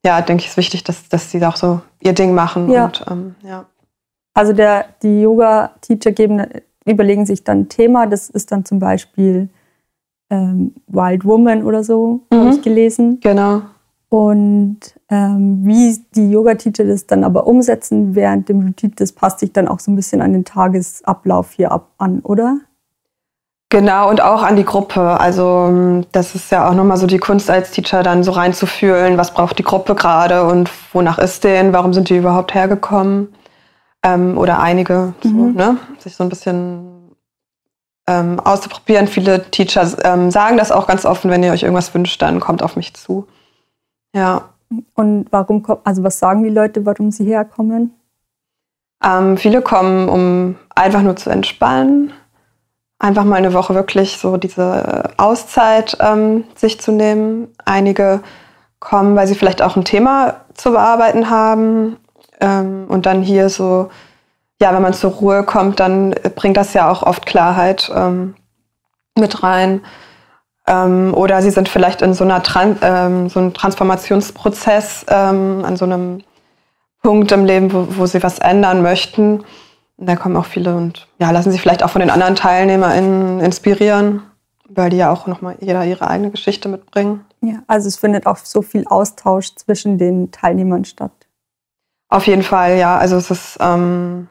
ja, 0.02 0.20
denke 0.22 0.42
ich, 0.42 0.48
ist 0.48 0.56
wichtig, 0.56 0.82
dass, 0.82 1.08
dass 1.08 1.30
sie 1.30 1.44
auch 1.44 1.56
so 1.56 1.82
ihr 2.00 2.14
Ding 2.14 2.34
machen. 2.34 2.70
Ja. 2.70 2.86
Und, 2.86 3.04
ähm, 3.10 3.34
ja. 3.42 3.66
Also 4.36 4.52
der, 4.52 4.84
die 5.02 5.22
Yoga-Teacher 5.22 6.12
geben, 6.12 6.42
überlegen 6.84 7.24
sich 7.24 7.42
dann 7.42 7.60
ein 7.60 7.68
Thema, 7.70 8.06
das 8.06 8.28
ist 8.28 8.52
dann 8.52 8.66
zum 8.66 8.78
Beispiel 8.78 9.48
ähm, 10.28 10.74
Wild 10.88 11.24
Woman 11.24 11.62
oder 11.62 11.82
so, 11.82 12.20
mhm. 12.30 12.36
habe 12.36 12.50
ich 12.50 12.60
gelesen. 12.60 13.18
Genau. 13.20 13.62
Und 14.10 14.78
ähm, 15.08 15.60
wie 15.64 15.98
die 16.14 16.30
Yoga-Teacher 16.30 16.84
das 16.84 17.06
dann 17.06 17.24
aber 17.24 17.46
umsetzen 17.46 18.14
während 18.14 18.50
dem 18.50 18.60
Retreat, 18.60 19.00
das 19.00 19.12
passt 19.12 19.38
sich 19.38 19.54
dann 19.54 19.68
auch 19.68 19.80
so 19.80 19.90
ein 19.90 19.96
bisschen 19.96 20.20
an 20.20 20.34
den 20.34 20.44
Tagesablauf 20.44 21.52
hier 21.52 21.72
ab 21.72 21.92
an, 21.96 22.20
oder? 22.20 22.58
Genau, 23.70 24.10
und 24.10 24.20
auch 24.20 24.42
an 24.42 24.56
die 24.56 24.66
Gruppe. 24.66 25.18
Also 25.18 26.04
das 26.12 26.34
ist 26.34 26.52
ja 26.52 26.68
auch 26.68 26.74
nochmal 26.74 26.98
so 26.98 27.06
die 27.06 27.16
Kunst 27.16 27.48
als 27.48 27.70
Teacher, 27.70 28.02
dann 28.02 28.22
so 28.22 28.32
reinzufühlen, 28.32 29.16
was 29.16 29.32
braucht 29.32 29.58
die 29.58 29.64
Gruppe 29.64 29.94
gerade 29.94 30.44
und 30.44 30.70
wonach 30.92 31.18
ist 31.18 31.42
denen, 31.42 31.72
warum 31.72 31.94
sind 31.94 32.10
die 32.10 32.18
überhaupt 32.18 32.52
hergekommen? 32.52 33.28
Ähm, 34.06 34.38
oder 34.38 34.60
einige, 34.60 35.14
mhm. 35.22 35.28
so, 35.28 35.46
ne? 35.58 35.78
sich 35.98 36.16
so 36.16 36.24
ein 36.24 36.28
bisschen 36.28 37.14
ähm, 38.06 38.40
auszuprobieren. 38.40 39.08
Viele 39.08 39.50
Teacher 39.50 39.86
ähm, 40.04 40.30
sagen 40.30 40.56
das 40.56 40.70
auch 40.70 40.86
ganz 40.86 41.04
offen, 41.04 41.30
wenn 41.30 41.42
ihr 41.42 41.52
euch 41.52 41.62
irgendwas 41.62 41.92
wünscht, 41.94 42.20
dann 42.22 42.40
kommt 42.40 42.62
auf 42.62 42.76
mich 42.76 42.94
zu. 42.94 43.26
Ja. 44.14 44.50
Und 44.94 45.26
warum 45.30 45.62
kommt, 45.62 45.80
also 45.84 46.02
was 46.02 46.18
sagen 46.18 46.42
die 46.42 46.50
Leute, 46.50 46.84
warum 46.84 47.10
sie 47.10 47.24
herkommen? 47.24 47.94
Ähm, 49.04 49.36
viele 49.36 49.62
kommen, 49.62 50.08
um 50.08 50.56
einfach 50.74 51.02
nur 51.02 51.16
zu 51.16 51.30
entspannen 51.30 52.12
einfach 52.98 53.24
mal 53.24 53.36
eine 53.36 53.52
Woche 53.52 53.74
wirklich 53.74 54.18
so 54.18 54.36
diese 54.36 55.10
Auszeit 55.16 55.96
ähm, 56.00 56.44
sich 56.54 56.80
zu 56.80 56.92
nehmen. 56.92 57.48
Einige 57.64 58.20
kommen, 58.80 59.16
weil 59.16 59.26
sie 59.26 59.34
vielleicht 59.34 59.62
auch 59.62 59.76
ein 59.76 59.84
Thema 59.84 60.40
zu 60.54 60.70
bearbeiten 60.70 61.30
haben 61.30 61.96
ähm, 62.40 62.86
und 62.88 63.06
dann 63.06 63.22
hier 63.22 63.48
so, 63.48 63.90
ja, 64.60 64.74
wenn 64.74 64.82
man 64.82 64.94
zur 64.94 65.12
Ruhe 65.12 65.42
kommt, 65.42 65.80
dann 65.80 66.14
bringt 66.34 66.56
das 66.56 66.72
ja 66.72 66.90
auch 66.90 67.02
oft 67.02 67.26
Klarheit 67.26 67.90
ähm, 67.94 68.34
mit 69.18 69.42
rein. 69.42 69.82
Ähm, 70.66 71.14
oder 71.14 71.42
sie 71.42 71.50
sind 71.50 71.68
vielleicht 71.68 72.02
in 72.02 72.14
so 72.14 72.24
einer 72.24 72.42
Tran 72.42 72.78
ähm, 72.82 73.28
so 73.28 73.38
einem 73.38 73.54
Transformationsprozess 73.54 75.06
ähm, 75.08 75.62
an 75.64 75.76
so 75.76 75.84
einem 75.84 76.22
Punkt 77.02 77.30
im 77.32 77.44
Leben, 77.44 77.72
wo, 77.72 77.86
wo 77.90 78.06
sie 78.06 78.22
was 78.22 78.38
ändern 78.38 78.82
möchten 78.82 79.44
da 79.98 80.16
kommen 80.16 80.36
auch 80.36 80.44
viele 80.44 80.76
und 80.76 81.08
ja, 81.18 81.30
lassen 81.30 81.50
sich 81.50 81.60
vielleicht 81.60 81.82
auch 81.82 81.90
von 81.90 82.00
den 82.00 82.10
anderen 82.10 82.36
TeilnehmerInnen 82.36 83.40
inspirieren, 83.40 84.22
weil 84.68 84.90
die 84.90 84.98
ja 84.98 85.10
auch 85.10 85.26
nochmal 85.26 85.56
jeder 85.60 85.84
ihre 85.84 86.08
eigene 86.08 86.30
Geschichte 86.30 86.68
mitbringen. 86.68 87.24
Ja, 87.40 87.62
also 87.66 87.88
es 87.88 87.96
findet 87.96 88.26
auch 88.26 88.36
so 88.36 88.62
viel 88.62 88.86
Austausch 88.86 89.54
zwischen 89.54 89.98
den 89.98 90.30
Teilnehmern 90.30 90.84
statt. 90.84 91.12
Auf 92.08 92.26
jeden 92.26 92.42
Fall, 92.42 92.76
ja. 92.76 92.98
Also 92.98 93.16
es 93.16 93.30
ist, 93.30 93.58
ähm, 93.60 94.28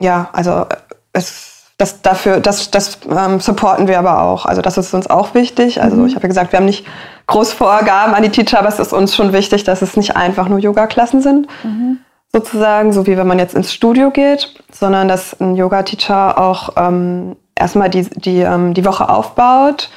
ja, 0.00 0.28
also 0.32 0.66
es, 1.12 1.72
das 1.76 2.02
dafür, 2.02 2.40
das, 2.40 2.70
das 2.70 2.98
ähm, 3.08 3.40
supporten 3.40 3.88
wir 3.88 3.98
aber 3.98 4.22
auch. 4.22 4.46
Also 4.46 4.62
das 4.62 4.78
ist 4.78 4.94
uns 4.94 5.08
auch 5.08 5.34
wichtig. 5.34 5.82
Also 5.82 5.96
mhm. 5.96 6.06
ich 6.06 6.14
habe 6.14 6.24
ja 6.24 6.28
gesagt, 6.28 6.52
wir 6.52 6.58
haben 6.58 6.66
nicht 6.66 6.86
Großvorgaben 7.26 8.14
an 8.14 8.22
die 8.22 8.30
Teacher, 8.30 8.58
aber 8.58 8.68
es 8.68 8.78
ist 8.78 8.92
uns 8.92 9.14
schon 9.14 9.32
wichtig, 9.32 9.64
dass 9.64 9.82
es 9.82 9.96
nicht 9.96 10.16
einfach 10.16 10.48
nur 10.48 10.58
Yoga-Klassen 10.58 11.20
sind. 11.20 11.48
Mhm 11.62 11.98
sozusagen, 12.34 12.92
so 12.92 13.06
wie 13.06 13.16
wenn 13.16 13.28
man 13.28 13.38
jetzt 13.38 13.54
ins 13.54 13.72
Studio 13.72 14.10
geht, 14.10 14.52
sondern 14.72 15.06
dass 15.06 15.40
ein 15.40 15.54
Yoga-Teacher 15.54 16.36
auch 16.36 16.70
ähm, 16.76 17.36
erstmal 17.54 17.88
die, 17.88 18.02
die, 18.10 18.40
ähm, 18.40 18.74
die 18.74 18.84
Woche 18.84 19.08
aufbaut. 19.08 19.88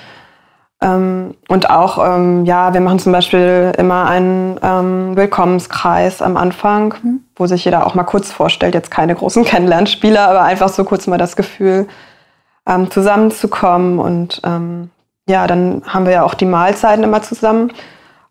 Ähm, 0.82 1.36
und 1.48 1.70
auch, 1.70 1.98
ähm, 1.98 2.46
ja, 2.46 2.74
wir 2.74 2.82
machen 2.82 3.00
zum 3.00 3.12
Beispiel 3.12 3.72
immer 3.78 4.06
einen 4.06 4.60
ähm, 4.62 5.16
Willkommenskreis 5.16 6.22
am 6.22 6.38
Anfang, 6.38 6.94
mhm. 7.02 7.20
wo 7.36 7.48
sich 7.48 7.66
jeder 7.66 7.88
auch 7.88 7.96
mal 7.96 8.04
kurz 8.04 8.32
vorstellt. 8.32 8.76
Jetzt 8.76 8.92
keine 8.92 9.16
großen 9.16 9.44
Kennenlernspiele, 9.46 10.20
aber 10.20 10.44
einfach 10.44 10.70
so 10.70 10.84
kurz 10.84 11.08
mal 11.08 11.18
das 11.18 11.36
Gefühl 11.36 11.88
ähm, 12.68 12.92
zusammenzukommen. 12.92 13.98
Und 13.98 14.42
ähm, 14.44 14.92
ja, 15.28 15.48
dann 15.48 15.82
haben 15.88 16.06
wir 16.06 16.14
ja 16.14 16.24
auch 16.24 16.36
die 16.36 16.46
Mahlzeiten 16.46 17.04
immer 17.04 17.24
zusammen. 17.24 17.72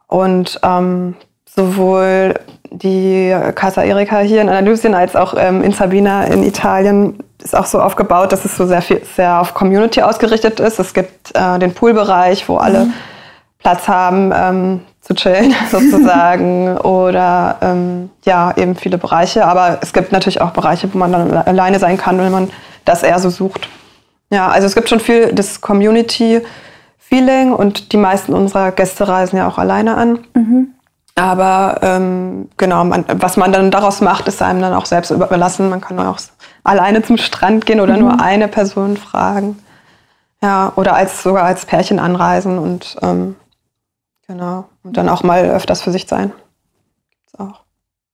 Und 0.07 0.61
ähm, 0.62 1.17
sowohl 1.47 2.35
die 2.71 3.35
Casa 3.55 3.83
Erika 3.83 4.19
hier 4.19 4.41
in 4.41 4.49
Andalusien 4.49 4.95
als 4.95 5.17
auch 5.17 5.35
ähm, 5.37 5.63
in 5.63 5.73
Sabina 5.73 6.25
in 6.25 6.43
Italien 6.43 7.19
ist 7.43 7.55
auch 7.55 7.67
so 7.67 7.81
aufgebaut, 7.81 8.33
dass 8.33 8.45
es 8.45 8.57
so 8.57 8.67
sehr 8.67 8.83
viel 8.83 9.03
sehr 9.17 9.41
auf 9.41 9.55
Community 9.55 10.03
ausgerichtet 10.03 10.61
ist. 10.61 10.79
Es 10.79 10.95
gibt 10.95 11.35
äh, 11.35 11.59
den 11.59 11.75
Poolbereich, 11.75 12.49
wo 12.49 12.57
alle 12.57 12.87
mhm. 12.87 12.93
Platz 13.59 13.89
haben 13.89 14.33
ähm, 14.35 14.81
zu 15.01 15.15
chillen 15.15 15.55
sozusagen 15.71 16.77
oder 16.79 17.57
ähm, 17.61 18.11
ja 18.25 18.53
eben 18.57 18.75
viele 18.75 18.99
Bereiche. 18.99 19.47
Aber 19.47 19.79
es 19.81 19.93
gibt 19.93 20.13
natürlich 20.13 20.41
auch 20.41 20.51
Bereiche, 20.51 20.93
wo 20.93 20.99
man 20.99 21.13
dann 21.13 21.33
alleine 21.37 21.79
sein 21.79 21.97
kann, 21.97 22.19
wenn 22.19 22.33
man 22.33 22.51
das 22.85 23.03
eher 23.03 23.19
so 23.19 23.31
sucht. 23.31 23.69
Ja, 24.31 24.49
also 24.49 24.67
es 24.67 24.75
gibt 24.75 24.89
schon 24.89 25.01
viel 25.01 25.33
das 25.33 25.61
Community 25.61 26.41
Feeling 26.99 27.53
und 27.53 27.93
die 27.93 27.97
meisten 27.97 28.35
unserer 28.35 28.73
Gäste 28.73 29.07
reisen 29.07 29.37
ja 29.37 29.47
auch 29.47 29.59
alleine 29.59 29.97
an. 29.97 30.19
Mhm. 30.35 30.69
Aber 31.19 31.79
ähm, 31.83 32.51
genau, 32.59 32.85
man, 32.85 33.07
was 33.09 33.39
man 33.39 33.51
dann 33.51 33.71
daraus 33.71 34.03
macht, 34.03 34.29
ist 34.29 34.43
einem 34.43 34.61
dann 34.61 34.75
auch 34.75 34.85
selbst 34.85 35.11
überlassen. 35.11 35.71
Man 35.71 35.81
kann 35.81 35.99
auch 35.99 36.19
alleine 36.63 37.03
zum 37.03 37.17
Strand 37.17 37.65
gehen 37.65 37.81
oder 37.81 37.95
mhm. 37.95 38.01
nur 38.01 38.21
eine 38.21 38.49
Person 38.49 38.99
fragen. 38.99 39.59
Ja, 40.43 40.73
oder 40.77 40.95
als 40.95 41.23
sogar 41.23 41.45
als 41.45 41.65
Pärchen 41.65 41.99
anreisen 41.99 42.59
und 42.59 42.97
ähm, 43.01 43.35
genau. 44.27 44.67
Und 44.83 44.99
dann 44.99 45.09
auch 45.09 45.23
mal 45.23 45.47
öfters 45.47 45.81
für 45.81 45.91
sich 45.91 46.07
sein. 46.07 46.33
Gibt's 47.11 47.41
auch. 47.41 47.63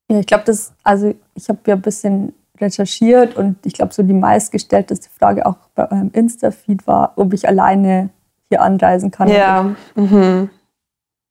Ja, 0.08 0.20
ich 0.20 0.26
glaube, 0.26 0.44
das, 0.44 0.72
also 0.84 1.12
ich 1.34 1.48
habe 1.48 1.58
ja 1.66 1.74
ein 1.74 1.82
bisschen 1.82 2.32
recherchiert 2.60 3.34
und 3.34 3.56
ich 3.66 3.72
glaube, 3.72 3.92
so 3.92 4.04
die 4.04 4.12
meistgestellteste 4.12 5.08
Frage 5.10 5.44
auch 5.44 5.56
bei 5.74 5.90
eurem 5.90 6.10
Insta-Feed 6.12 6.86
war, 6.86 7.14
ob 7.16 7.32
ich 7.32 7.48
alleine 7.48 8.10
hier 8.48 8.62
anreisen 8.62 9.10
kann. 9.10 9.26
Ja. 9.26 9.74
Mhm. 9.96 10.50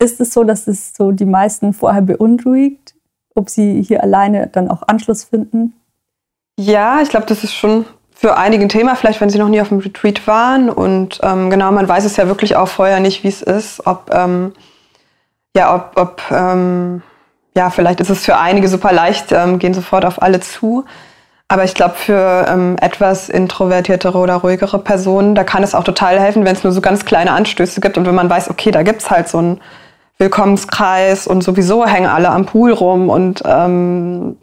Ist 0.02 0.20
es 0.20 0.34
so, 0.34 0.44
dass 0.44 0.68
es 0.68 0.96
so 0.96 1.12
die 1.12 1.26
meisten 1.26 1.74
vorher 1.74 2.02
beunruhigt, 2.02 2.96
ob 3.36 3.52
sie 3.52 3.84
hier 3.84 4.02
alleine 4.02 4.48
dann 4.48 4.68
auch 4.68 4.82
Anschluss 4.88 5.26
finden? 5.26 5.74
Ja, 6.58 7.02
ich 7.04 7.10
glaube, 7.10 7.28
das 7.28 7.44
ist 7.44 7.54
schon 7.54 7.86
für 8.12 8.36
einige 8.36 8.64
ein 8.64 8.70
Thema, 8.70 8.96
vielleicht 8.96 9.22
wenn 9.22 9.30
sie 9.30 9.38
noch 9.38 9.48
nie 9.48 9.62
auf 9.62 9.70
dem 9.70 9.78
Retreat 9.78 10.26
waren. 10.26 10.72
Und 10.72 11.20
ähm, 11.22 11.52
genau, 11.52 11.72
man 11.72 11.88
weiß 11.88 12.04
es 12.06 12.18
ja 12.18 12.26
wirklich 12.26 12.56
auch 12.56 12.68
vorher 12.68 13.00
nicht, 13.00 13.24
wie 13.24 13.28
es 13.28 13.44
ist, 13.44 13.86
ob, 13.86 14.10
ähm, 14.12 14.54
ja, 15.56 15.76
ob, 15.76 15.92
ob 15.96 16.22
ähm, 16.32 17.04
ja, 17.56 17.70
vielleicht 17.70 18.00
ist 18.00 18.10
es 18.10 18.26
für 18.26 18.38
einige 18.40 18.70
super 18.70 18.92
leicht, 18.92 19.32
ähm, 19.32 19.60
gehen 19.60 19.76
sofort 19.76 20.04
auf 20.04 20.20
alle 20.20 20.40
zu. 20.40 20.84
Aber 21.48 21.64
ich 21.64 21.76
glaube, 21.76 21.94
für 21.94 22.48
ähm, 22.50 22.76
etwas 22.82 23.30
introvertiertere 23.30 24.18
oder 24.18 24.38
ruhigere 24.38 24.80
Personen, 24.80 25.36
da 25.36 25.44
kann 25.44 25.62
es 25.62 25.76
auch 25.76 25.84
total 25.84 26.20
helfen, 26.20 26.44
wenn 26.44 26.56
es 26.56 26.64
nur 26.64 26.74
so 26.74 26.82
ganz 26.82 27.06
kleine 27.06 27.34
Anstöße 27.34 27.82
gibt 27.82 28.00
und 28.00 28.08
wenn 28.08 28.16
man 28.16 28.32
weiß, 28.32 28.50
okay, 28.50 28.72
da 28.72 28.82
gibt 28.82 29.04
es 29.04 29.12
halt 29.12 29.28
so 29.28 29.40
ein 29.40 29.62
Willkommenskreis 30.22 31.28
und 31.28 31.44
sowieso 31.44 31.86
hängen 31.86 32.08
alle 32.08 32.30
am 32.30 32.46
Pool 32.46 32.72
rum 32.72 33.10
und 33.10 33.42
ähm, 33.46 34.38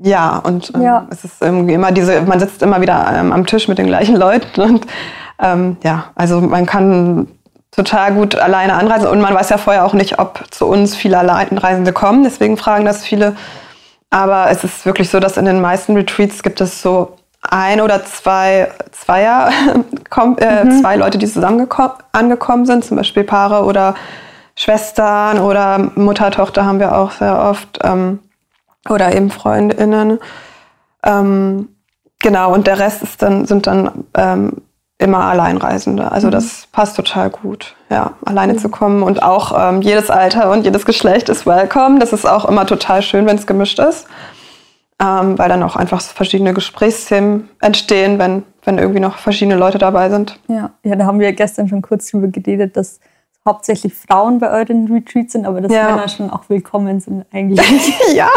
ja, 0.00 0.36
und 0.38 0.72
ähm, 0.74 0.82
ja. 0.82 1.06
es 1.10 1.24
ist 1.24 1.40
irgendwie 1.40 1.74
immer 1.74 1.92
diese, 1.92 2.20
man 2.22 2.40
sitzt 2.40 2.62
immer 2.62 2.80
wieder 2.80 3.10
ähm, 3.14 3.32
am 3.32 3.46
Tisch 3.46 3.68
mit 3.68 3.78
den 3.78 3.86
gleichen 3.86 4.16
Leuten 4.16 4.60
und 4.60 4.86
ähm, 5.40 5.76
ja, 5.82 6.06
also 6.16 6.40
man 6.40 6.66
kann 6.66 7.28
total 7.70 8.12
gut 8.12 8.34
alleine 8.34 8.74
anreisen 8.74 9.08
und 9.08 9.20
man 9.20 9.34
weiß 9.34 9.50
ja 9.50 9.58
vorher 9.58 9.84
auch 9.84 9.94
nicht, 9.94 10.18
ob 10.18 10.44
zu 10.50 10.66
uns 10.66 10.96
viele 10.96 11.18
Alleinreisende 11.18 11.92
kommen, 11.92 12.24
deswegen 12.24 12.56
fragen 12.56 12.84
das 12.84 13.04
viele. 13.04 13.36
Aber 14.10 14.50
es 14.50 14.64
ist 14.64 14.84
wirklich 14.86 15.10
so, 15.10 15.20
dass 15.20 15.36
in 15.36 15.44
den 15.44 15.60
meisten 15.60 15.94
Retreats 15.94 16.42
gibt 16.42 16.60
es 16.60 16.82
so 16.82 17.16
ein 17.42 17.80
oder 17.80 18.04
zwei 18.04 18.68
Zweier, 18.90 19.50
äh, 20.38 20.64
mhm. 20.64 20.80
zwei 20.80 20.96
Leute, 20.96 21.18
die 21.18 21.26
zusammen 21.26 21.68
angekommen 22.12 22.66
sind, 22.66 22.84
zum 22.84 22.96
Beispiel 22.96 23.22
Paare 23.22 23.64
oder 23.64 23.94
Schwestern 24.58 25.38
oder 25.38 25.78
Mutter, 25.94 26.32
Tochter 26.32 26.66
haben 26.66 26.80
wir 26.80 26.98
auch 26.98 27.12
sehr 27.12 27.38
oft 27.38 27.78
ähm, 27.84 28.18
oder 28.90 29.14
eben 29.14 29.30
Freundinnen. 29.30 30.18
Ähm, 31.04 31.68
genau, 32.18 32.52
und 32.52 32.66
der 32.66 32.80
Rest 32.80 33.04
ist 33.04 33.22
dann, 33.22 33.44
sind 33.44 33.68
dann 33.68 34.04
ähm, 34.14 34.62
immer 34.98 35.20
Alleinreisende. 35.26 36.10
Also 36.10 36.26
mhm. 36.26 36.32
das 36.32 36.66
passt 36.72 36.96
total 36.96 37.30
gut, 37.30 37.76
ja, 37.88 38.14
alleine 38.26 38.54
mhm. 38.54 38.58
zu 38.58 38.68
kommen. 38.68 39.04
Und 39.04 39.22
auch 39.22 39.56
ähm, 39.56 39.80
jedes 39.80 40.10
Alter 40.10 40.50
und 40.50 40.64
jedes 40.64 40.84
Geschlecht 40.84 41.28
ist 41.28 41.46
welcome. 41.46 42.00
Das 42.00 42.12
ist 42.12 42.26
auch 42.26 42.44
immer 42.44 42.66
total 42.66 43.02
schön, 43.02 43.26
wenn 43.26 43.36
es 43.36 43.46
gemischt 43.46 43.78
ist. 43.78 44.08
Ähm, 45.00 45.38
weil 45.38 45.48
dann 45.48 45.62
auch 45.62 45.76
einfach 45.76 46.00
verschiedene 46.00 46.52
Gesprächsthemen 46.52 47.48
entstehen, 47.60 48.18
wenn, 48.18 48.42
wenn 48.64 48.78
irgendwie 48.78 48.98
noch 48.98 49.18
verschiedene 49.18 49.56
Leute 49.56 49.78
dabei 49.78 50.10
sind. 50.10 50.40
Ja, 50.48 50.70
ja 50.82 50.96
da 50.96 51.06
haben 51.06 51.20
wir 51.20 51.32
gestern 51.32 51.68
schon 51.68 51.82
kurz 51.82 52.10
drüber 52.10 52.26
geredet, 52.26 52.76
dass 52.76 52.98
hauptsächlich 53.48 53.94
Frauen 53.94 54.38
bei 54.38 54.50
euren 54.50 54.92
Retreats 54.92 55.32
sind, 55.32 55.46
aber 55.46 55.62
dass 55.62 55.72
ja. 55.72 55.84
Männer 55.90 56.08
schon 56.08 56.30
auch 56.30 56.42
willkommen 56.48 57.00
sind 57.00 57.24
eigentlich. 57.32 57.58
ja. 58.14 58.28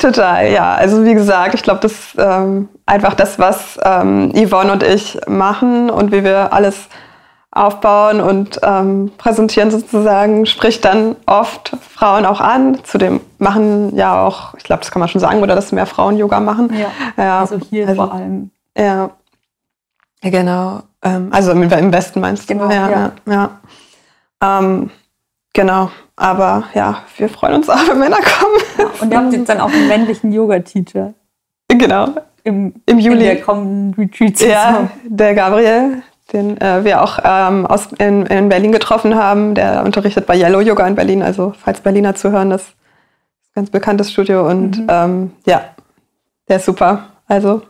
Total, 0.00 0.50
ja. 0.50 0.74
Also 0.74 1.04
wie 1.04 1.14
gesagt, 1.14 1.54
ich 1.54 1.62
glaube, 1.62 1.80
das 1.80 2.14
ähm, 2.16 2.68
einfach 2.86 3.14
das, 3.14 3.38
was 3.38 3.78
ähm, 3.84 4.32
Yvonne 4.32 4.72
und 4.72 4.82
ich 4.82 5.18
machen 5.26 5.90
und 5.90 6.12
wie 6.12 6.22
wir 6.24 6.52
alles 6.52 6.88
aufbauen 7.50 8.20
und 8.20 8.60
ähm, 8.62 9.12
präsentieren 9.18 9.70
sozusagen, 9.70 10.46
spricht 10.46 10.84
dann 10.86 11.16
oft 11.26 11.76
Frauen 11.90 12.24
auch 12.24 12.40
an. 12.40 12.78
Zudem 12.84 13.20
machen 13.38 13.94
ja 13.94 14.24
auch, 14.24 14.54
ich 14.54 14.64
glaube, 14.64 14.80
das 14.80 14.90
kann 14.90 15.00
man 15.00 15.08
schon 15.08 15.20
sagen, 15.20 15.42
oder 15.42 15.54
dass 15.54 15.72
mehr 15.72 15.86
Frauen 15.86 16.16
Yoga 16.16 16.40
machen. 16.40 16.72
Ja, 16.72 17.22
ja 17.22 17.40
also 17.40 17.58
hier 17.58 17.88
also, 17.88 18.06
vor 18.06 18.14
allem. 18.14 18.50
Ja 18.78 19.10
genau. 20.30 20.82
Ähm, 21.02 21.28
also 21.30 21.52
im, 21.52 21.70
Westen 21.92 22.20
meinst 22.20 22.48
du? 22.48 22.54
Genau, 22.54 22.70
ja. 22.70 22.90
ja. 22.90 23.12
ja. 23.26 23.60
Ähm, 24.42 24.90
genau. 25.52 25.90
Aber 26.16 26.64
ja, 26.74 27.02
wir 27.16 27.28
freuen 27.28 27.54
uns 27.54 27.68
auch, 27.68 27.88
wenn 27.88 27.98
Männer 27.98 28.18
kommen. 28.18 28.62
Ja, 28.78 29.02
und 29.02 29.10
ihr 29.10 29.18
habt 29.18 29.32
jetzt 29.32 29.48
dann 29.48 29.60
auch 29.60 29.72
einen 29.72 29.88
männlichen 29.88 30.32
Yoga-Teacher. 30.32 31.14
Genau. 31.68 32.08
Im, 32.44 32.74
Im 32.86 32.98
Juli. 32.98 33.24
Der 33.24 33.40
kommenden 33.40 33.94
Retreat. 33.94 34.40
Ja, 34.40 34.88
der 35.04 35.34
Gabriel, 35.34 36.02
den 36.32 36.60
äh, 36.60 36.84
wir 36.84 37.02
auch 37.02 37.18
ähm, 37.24 37.66
aus, 37.66 37.88
in, 37.98 38.26
in, 38.26 38.48
Berlin 38.48 38.72
getroffen 38.72 39.14
haben. 39.14 39.54
Der 39.54 39.84
unterrichtet 39.84 40.26
bei 40.26 40.36
Yellow 40.36 40.60
Yoga 40.60 40.86
in 40.86 40.94
Berlin. 40.94 41.22
Also 41.22 41.52
falls 41.58 41.80
Berliner 41.80 42.14
zuhören, 42.14 42.50
das 42.50 42.62
ist 42.62 42.70
ein 42.70 43.54
ganz 43.54 43.70
bekanntes 43.70 44.12
Studio. 44.12 44.48
Und 44.48 44.78
mhm. 44.78 44.86
ähm, 44.88 45.32
ja, 45.46 45.62
der 46.48 46.56
ist 46.56 46.66
super. 46.66 47.08
Also 47.26 47.62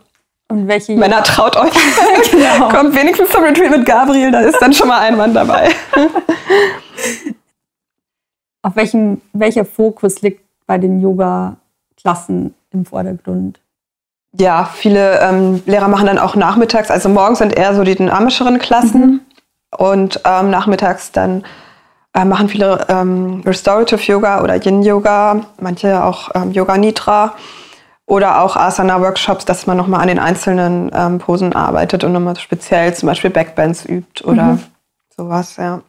und 0.53 0.67
welche 0.67 0.95
Männer 0.95 1.23
traut 1.23 1.57
euch. 1.57 1.73
genau. 2.31 2.69
Kommt 2.69 2.95
wenigstens 2.95 3.31
zum 3.31 3.43
Retreat 3.43 3.71
mit 3.71 3.85
Gabriel, 3.87 4.31
da 4.31 4.41
ist 4.41 4.59
dann 4.61 4.71
schon 4.71 4.87
mal 4.87 4.99
ein 4.99 5.17
Mann 5.17 5.33
dabei. 5.33 5.69
Auf 8.61 8.75
welchem, 8.75 9.19
welcher 9.33 9.65
Fokus 9.65 10.21
liegt 10.21 10.43
bei 10.67 10.77
den 10.77 11.01
Yoga-Klassen 11.01 12.53
im 12.71 12.85
Vordergrund? 12.85 13.59
Ja, 14.37 14.69
viele 14.71 15.19
ähm, 15.21 15.63
Lehrer 15.65 15.87
machen 15.87 16.05
dann 16.05 16.19
auch 16.19 16.35
nachmittags, 16.35 16.91
also 16.91 17.09
morgens 17.09 17.39
sind 17.39 17.53
eher 17.53 17.73
so 17.73 17.83
die 17.83 17.95
dynamischeren 17.95 18.59
Klassen 18.59 19.01
mhm. 19.01 19.21
und 19.77 20.21
ähm, 20.23 20.51
nachmittags 20.51 21.11
dann 21.11 21.43
äh, 22.13 22.25
machen 22.25 22.47
viele 22.47 22.85
ähm, 22.89 23.41
Restorative 23.43 24.01
Yoga 24.01 24.43
oder 24.43 24.63
Yin 24.63 24.83
Yoga, 24.83 25.41
manche 25.59 26.03
auch 26.03 26.29
ähm, 26.35 26.51
Yoga 26.51 26.77
Nidra. 26.77 27.33
Oder 28.05 28.41
auch 28.41 28.57
Asana-Workshops, 28.57 29.45
dass 29.45 29.65
man 29.65 29.77
nochmal 29.77 30.01
an 30.01 30.09
den 30.09 30.19
einzelnen 30.19 30.91
ähm, 30.93 31.19
Posen 31.19 31.53
arbeitet 31.53 32.03
und 32.03 32.11
nochmal 32.11 32.35
speziell 32.35 32.93
zum 32.93 33.07
Beispiel 33.07 33.29
Backbends 33.29 33.85
übt 33.85 34.23
oder 34.25 34.43
mhm. 34.43 34.59
sowas, 35.15 35.55
ja. 35.57 35.81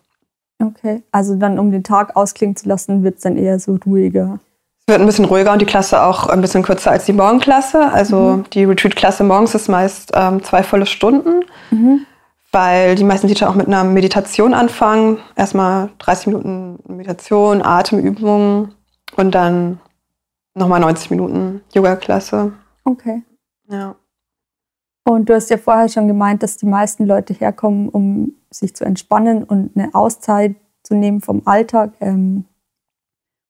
Okay, 0.62 1.02
also 1.10 1.34
dann 1.34 1.58
um 1.58 1.72
den 1.72 1.82
Tag 1.82 2.14
ausklingen 2.16 2.54
zu 2.54 2.68
lassen, 2.68 3.02
wird 3.02 3.16
es 3.16 3.22
dann 3.22 3.36
eher 3.36 3.58
so 3.58 3.76
ruhiger. 3.84 4.38
Es 4.86 4.92
wird 4.92 5.00
ein 5.00 5.06
bisschen 5.06 5.24
ruhiger 5.24 5.52
und 5.52 5.60
die 5.62 5.66
Klasse 5.66 6.02
auch 6.02 6.28
ein 6.28 6.40
bisschen 6.40 6.62
kürzer 6.62 6.90
als 6.90 7.06
die 7.06 7.12
Morgenklasse. 7.12 7.90
Also 7.90 8.16
mhm. 8.16 8.44
die 8.50 8.64
Retreat-Klasse 8.64 9.24
morgens 9.24 9.54
ist 9.54 9.68
meist 9.68 10.12
ähm, 10.14 10.42
zwei 10.44 10.62
volle 10.62 10.86
Stunden, 10.86 11.44
mhm. 11.70 12.06
weil 12.52 12.94
die 12.94 13.04
meisten 13.04 13.26
Teacher 13.26 13.48
auch 13.48 13.54
mit 13.54 13.66
einer 13.66 13.82
Meditation 13.82 14.54
anfangen. 14.54 15.18
Erstmal 15.36 15.88
30 15.98 16.28
Minuten 16.28 16.78
Meditation, 16.86 17.62
Atemübungen 17.62 18.74
und 19.16 19.34
dann 19.34 19.80
nochmal 20.54 20.80
90 20.80 21.10
Minuten 21.10 21.60
Yoga-Klasse. 21.72 22.52
Okay. 22.84 23.22
Ja. 23.68 23.96
Und 25.04 25.28
du 25.28 25.34
hast 25.34 25.50
ja 25.50 25.58
vorher 25.58 25.88
schon 25.88 26.08
gemeint, 26.08 26.42
dass 26.42 26.56
die 26.56 26.66
meisten 26.66 27.04
Leute 27.04 27.34
herkommen, 27.34 27.88
um 27.88 28.34
sich 28.50 28.74
zu 28.74 28.84
entspannen 28.84 29.44
und 29.44 29.76
eine 29.76 29.94
Auszeit 29.94 30.56
zu 30.82 30.94
nehmen 30.94 31.20
vom 31.20 31.42
Alltag. 31.44 31.92
Ähm, 32.00 32.46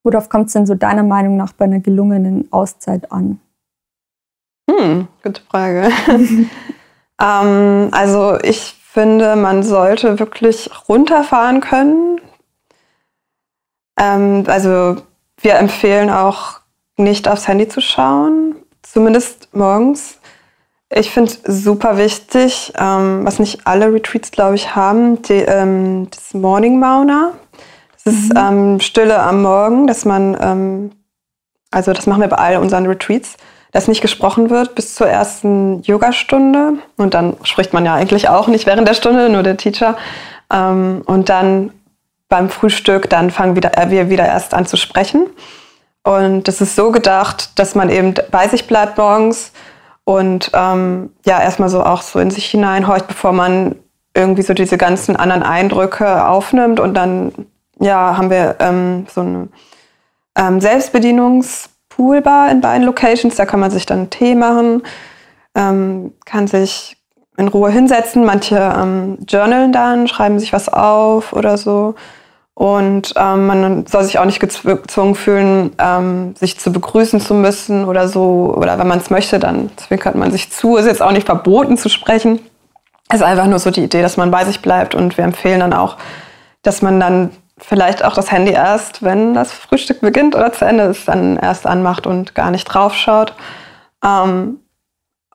worauf 0.03 0.29
kommt 0.29 0.49
es 0.49 0.55
denn 0.55 0.67
so 0.67 0.75
deiner 0.75 1.05
Meinung 1.05 1.37
nach 1.37 1.53
bei 1.53 1.67
einer 1.67 1.81
gelungenen 1.81 2.51
Auszeit 2.53 3.13
an? 3.13 3.41
Hm, 4.69 5.07
gute 5.23 5.43
Frage. 5.43 5.91
ähm, 7.21 7.89
also 7.93 8.39
ich 8.43 8.75
finde, 8.83 9.37
man 9.37 9.63
sollte 9.63 10.19
wirklich 10.19 10.71
runterfahren 10.89 11.61
können. 11.61 12.21
Ähm, 13.99 14.45
also 14.47 15.03
wir 15.41 15.55
empfehlen 15.57 16.11
auch 16.11 16.64
nicht 16.97 17.29
aufs 17.29 17.49
Handy 17.49 17.69
zu 17.69 17.81
schauen, 17.81 18.57
zumindest 18.83 19.49
morgens. 19.53 20.19
Ich 20.91 21.11
finde 21.11 21.33
super 21.45 21.97
wichtig, 21.97 22.73
ähm, 22.79 23.25
was 23.25 23.39
nicht 23.39 23.67
alle 23.67 23.93
Retreats, 23.93 24.31
glaube 24.31 24.55
ich, 24.55 24.77
haben, 24.77 25.23
die, 25.23 25.33
ähm, 25.35 26.09
das 26.11 26.35
Morning 26.35 26.79
Mauna. 26.79 27.33
Das 28.05 28.15
ist 28.15 28.33
mhm. 28.33 28.39
ähm, 28.39 28.81
Stille 28.81 29.19
am 29.19 29.43
Morgen, 29.43 29.87
dass 29.87 30.05
man, 30.05 30.37
ähm, 30.41 30.91
also 31.71 31.93
das 31.93 32.07
machen 32.07 32.21
wir 32.21 32.29
bei 32.29 32.37
all 32.37 32.57
unseren 32.59 32.87
Retreats, 32.87 33.37
dass 33.73 33.89
nicht 33.89 34.03
gesprochen 34.03 34.51
wird 34.51 34.77
bis 34.77 34.95
zur 34.95 35.09
ersten 35.09 35.83
Yogastunde. 35.83 36.75
Und 36.97 37.15
dann 37.15 37.37
spricht 37.43 37.73
man 37.73 37.85
ja 37.85 37.95
eigentlich 37.95 38.29
auch 38.29 38.47
nicht 38.47 38.67
während 38.67 38.87
der 38.87 38.95
Stunde, 38.95 39.29
nur 39.31 39.43
der 39.43 39.57
Teacher. 39.57 39.97
Ähm, 40.53 41.03
und 41.07 41.29
dann 41.29 41.73
beim 42.29 42.51
Frühstück, 42.51 43.11
dann 43.11 43.31
fangen 43.31 43.57
wieder, 43.57 43.77
äh, 43.77 43.91
wir 43.91 44.11
wieder 44.11 44.27
erst 44.27 44.55
an 44.55 44.67
zu 44.67 44.77
sprechen. 44.77 45.27
Und 46.05 46.49
das 46.49 46.61
ist 46.61 46.77
so 46.77 46.93
gedacht, 46.93 47.59
dass 47.59 47.75
man 47.75 47.89
eben 47.89 48.15
bei 48.31 48.47
sich 48.47 48.67
bleibt 48.67 48.99
morgens 48.99 49.53
und 50.05 50.51
ähm, 50.53 51.11
ja, 51.25 51.41
erstmal 51.41 51.71
so 51.71 51.83
auch 51.83 52.03
so 52.03 52.19
in 52.19 52.31
sich 52.31 52.47
hineinhorcht, 52.47 53.09
bevor 53.09 53.33
man 53.33 53.77
irgendwie 54.15 54.43
so 54.43 54.53
diese 54.55 54.77
ganzen 54.77 55.17
anderen 55.17 55.43
Eindrücke 55.43 56.29
aufnimmt. 56.29 56.79
Und 56.79 56.95
dann, 56.95 57.33
ja, 57.81 58.17
haben 58.17 58.31
wir 58.31 58.57
ähm, 58.61 59.07
so 59.13 59.23
eine 59.23 59.49
ähm, 60.37 60.61
Selbstbedienungspoolbar 60.61 62.51
in 62.51 62.61
beiden 62.61 62.85
Locations. 62.87 63.35
Da 63.35 63.47
kann 63.47 63.61
man 63.61 63.71
sich 63.71 63.87
dann 63.87 64.11
Tee 64.11 64.35
machen, 64.35 64.83
ähm, 65.55 66.13
kann 66.27 66.47
sich 66.47 66.99
in 67.39 67.49
Ruhe 67.49 67.71
hinsetzen. 67.71 68.27
Manche 68.27 68.57
ähm, 68.57 69.19
journalen 69.27 69.73
dann, 69.73 70.07
schreiben 70.07 70.39
sich 70.39 70.53
was 70.53 70.69
auf 70.69 71.33
oder 71.33 71.57
so. 71.57 71.95
Und 72.55 73.15
ähm, 73.17 73.47
man 73.47 73.87
soll 73.87 74.05
sich 74.05 74.19
auch 74.21 74.25
nicht 74.25 74.39
gezwungen 74.39 75.17
fühlen, 75.17 75.73
ähm, 75.79 76.37
sich 76.37 76.59
zu 76.61 76.73
begrüßen 76.73 77.21
zu 77.21 77.35
müssen 77.35 77.85
oder 77.85 78.07
so. 78.07 78.55
Oder 78.57 78.79
wenn 78.79 78.87
man 78.87 79.01
es 79.01 79.11
möchte, 79.11 79.41
dann 79.41 79.71
zwinkert 79.77 80.15
man 80.15 80.31
sich 80.31 80.53
zu. 80.53 80.77
Ist 80.77 80.87
jetzt 80.87 81.03
auch 81.03 81.11
nicht 81.11 81.27
verboten 81.27 81.77
zu 81.77 81.89
sprechen. 81.89 82.39
Es 83.09 83.17
ist 83.17 83.23
einfach 83.23 83.47
nur 83.47 83.59
so 83.59 83.71
die 83.71 83.83
Idee, 83.83 84.03
dass 84.03 84.17
man 84.17 84.31
bei 84.31 84.45
sich 84.45 84.63
bleibt. 84.63 84.95
Und 84.95 85.19
wir 85.19 85.25
empfehlen 85.25 85.61
dann 85.61 85.73
auch, 85.73 85.97
dass 86.63 86.81
man 86.81 87.01
dann 87.01 87.31
vielleicht 87.59 88.05
auch 88.05 88.15
das 88.15 88.31
Handy 88.31 88.53
erst, 88.53 89.03
wenn 89.03 89.35
das 89.35 89.53
Frühstück 89.53 90.01
beginnt 90.01 90.37
oder 90.37 90.53
zu 90.53 90.65
Ende 90.65 90.85
ist, 90.85 91.09
dann 91.09 91.37
erst 91.37 91.67
anmacht 91.67 92.07
und 92.07 92.37
gar 92.37 92.53
nicht 92.53 92.65
draufschaut. 92.65 93.35
Ähm, 94.05 94.61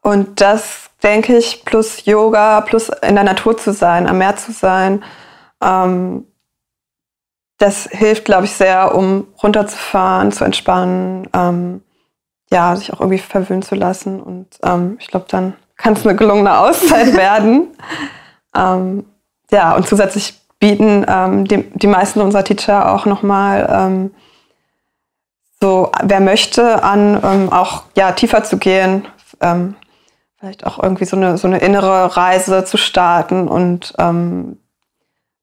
und 0.02 0.40
das, 0.40 0.90
denke 1.04 1.38
ich, 1.38 1.66
plus 1.66 2.06
Yoga, 2.06 2.62
plus 2.62 2.90
in 3.02 3.16
der 3.16 3.24
Natur 3.26 3.58
zu 3.58 3.74
sein, 3.74 4.08
am 4.08 4.20
Meer 4.20 4.38
zu 4.38 4.54
sein, 4.54 5.04
ähm, 5.62 6.26
das 7.60 7.90
hilft, 7.92 8.26
glaube 8.26 8.46
ich, 8.46 8.54
sehr, 8.54 8.96
um 8.96 9.28
runterzufahren, 9.44 10.32
zu 10.32 10.46
entspannen, 10.46 11.28
ähm, 11.34 11.82
ja, 12.52 12.76
sich 12.76 12.92
auch 12.92 13.02
irgendwie 13.02 13.20
verwöhnen 13.20 13.62
zu 13.62 13.76
lassen. 13.76 14.22
Und 14.22 14.48
ähm, 14.64 14.98
ich 15.00 15.08
glaube, 15.08 15.26
dann 15.30 15.54
kann 15.76 15.94
es 15.94 16.06
eine 16.06 16.16
gelungene 16.16 16.58
Auszeit 16.58 17.14
werden. 17.18 17.68
Ähm, 18.56 19.06
ja, 19.52 19.76
und 19.76 19.88
zusätzlich 19.88 20.40
bieten 20.58 21.06
ähm, 21.08 21.46
die, 21.46 21.70
die 21.72 21.88
meisten 21.88 22.22
unserer 22.22 22.46
Teacher 22.46 22.94
auch 22.94 23.06
nochmal 23.06 23.68
ähm, 23.70 24.12
so, 25.62 25.92
wer 26.02 26.22
möchte, 26.22 26.82
an, 26.84 27.20
ähm, 27.22 27.52
auch 27.52 27.84
ja, 27.96 28.14
tiefer 28.14 28.46
zu 28.46 28.58
gehen, 28.58 29.06
ähm, 29.42 29.76
vielleicht 30.40 30.66
auch 30.66 30.82
irgendwie 30.82 31.06
so 31.06 31.18
eine, 31.18 31.38
so 31.38 31.48
eine 31.48 31.60
innere 31.60 32.16
Reise 32.16 32.64
zu 32.64 32.78
starten 32.78 33.50
und 33.50 33.94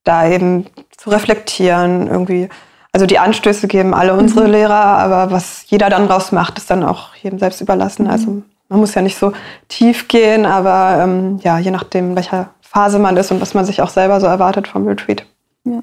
da 0.05 0.29
eben 0.29 0.67
zu 1.07 1.11
reflektieren, 1.11 2.09
irgendwie. 2.09 2.49
Also 2.93 3.07
die 3.07 3.19
Anstöße 3.19 3.69
geben 3.69 3.95
alle 3.95 4.15
unsere 4.15 4.47
mhm. 4.47 4.53
Lehrer, 4.53 4.75
aber 4.75 5.31
was 5.31 5.69
jeder 5.69 5.91
dann 5.91 6.09
draus 6.09 6.33
macht, 6.33 6.59
ist 6.59 6.71
dann 6.71 6.83
auch 6.83 7.15
jedem 7.15 7.39
selbst 7.39 7.61
überlassen. 7.61 8.05
Mhm. 8.05 8.11
Also 8.11 8.43
man 8.69 8.81
muss 8.81 8.95
ja 8.95 9.03
nicht 9.03 9.19
so 9.19 9.33
tief 9.69 10.09
gehen, 10.09 10.47
aber 10.47 11.03
ähm, 11.03 11.39
ja, 11.43 11.59
je 11.59 11.71
nachdem, 11.71 12.17
welcher 12.17 12.51
Phase 12.61 12.99
man 12.99 13.17
ist 13.17 13.31
und 13.31 13.41
was 13.41 13.55
man 13.55 13.65
sich 13.65 13.83
auch 13.83 13.91
selber 13.91 14.21
so 14.21 14.27
erwartet 14.27 14.67
vom 14.67 14.87
Retreat. 14.87 15.27
Ja. 15.65 15.83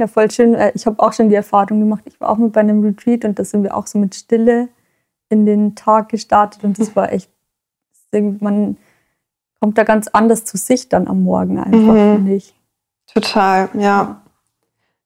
Ja, 0.00 0.06
voll 0.06 0.30
schön. 0.30 0.54
Äh, 0.54 0.72
ich 0.74 0.86
habe 0.86 1.00
auch 1.00 1.12
schon 1.12 1.28
die 1.28 1.34
Erfahrung 1.34 1.80
gemacht. 1.80 2.04
Ich 2.06 2.20
war 2.20 2.30
auch 2.30 2.38
mit 2.38 2.52
bei 2.52 2.60
einem 2.60 2.82
Retreat 2.82 3.24
und 3.24 3.38
da 3.38 3.44
sind 3.44 3.64
wir 3.64 3.76
auch 3.76 3.88
so 3.88 3.98
mit 3.98 4.14
Stille 4.14 4.68
in 5.28 5.44
den 5.44 5.74
Tag 5.74 6.08
gestartet 6.08 6.64
und 6.64 6.78
das 6.78 6.94
war 6.96 7.12
echt, 7.12 7.30
man 8.12 8.76
kommt 9.60 9.76
da 9.76 9.82
ganz 9.82 10.08
anders 10.08 10.44
zu 10.44 10.56
sich 10.56 10.88
dann 10.88 11.08
am 11.08 11.24
Morgen 11.24 11.58
einfach, 11.58 11.94
mhm. 11.94 12.14
finde 12.14 12.34
ich. 12.34 12.54
Total, 13.12 13.68
ja. 13.74 14.22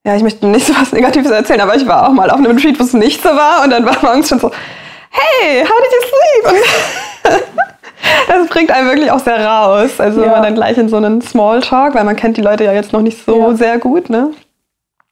Ja, 0.05 0.17
ich 0.17 0.23
möchte 0.23 0.47
nicht 0.47 0.67
so 0.69 0.75
was 0.75 0.93
Negatives 0.93 1.31
erzählen, 1.31 1.61
aber 1.61 1.77
ich 1.77 1.87
war 1.87 2.09
auch 2.09 2.13
mal 2.13 2.31
auf 2.31 2.39
einem 2.39 2.57
Retreat, 2.57 2.79
wo 2.79 2.85
es 2.85 2.93
nicht 2.93 3.23
so 3.23 3.29
war 3.29 3.65
und 3.65 3.71
dann 3.71 3.85
war 3.85 3.97
morgens 4.03 4.29
schon 4.29 4.39
so, 4.39 4.51
hey, 5.11 5.65
how 5.65 5.75
did 5.83 5.93
you 5.93 6.53
sleep? 6.53 7.43
das 8.29 8.49
bringt 8.49 8.71
einen 8.71 8.89
wirklich 8.89 9.11
auch 9.11 9.21
sehr 9.21 9.45
raus. 9.45 10.01
Also 10.01 10.21
ja. 10.21 10.27
wenn 10.27 10.33
man 10.33 10.43
dann 10.43 10.55
gleich 10.55 10.79
in 10.79 10.89
so 10.89 10.97
einen 10.97 11.21
Smalltalk, 11.23 11.95
weil 11.95 12.05
man 12.05 12.17
kennt 12.17 12.37
die 12.37 12.43
Leute 12.43 12.65
ja 12.65 12.73
jetzt 12.73 12.93
noch 12.93 13.03
nicht 13.03 13.25
so 13.25 13.39
ja. 13.39 13.55
sehr 13.55 13.79
gut, 13.79 14.11
ne? 14.11 14.33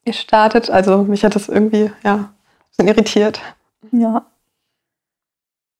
Ihr 0.04 0.14
startet, 0.14 0.70
also 0.70 1.04
mich 1.04 1.24
hat 1.24 1.34
das 1.34 1.48
irgendwie, 1.48 1.90
ja, 2.02 2.14
ein 2.14 2.28
bisschen 2.70 2.88
irritiert. 2.88 3.40
Ja. 3.92 4.24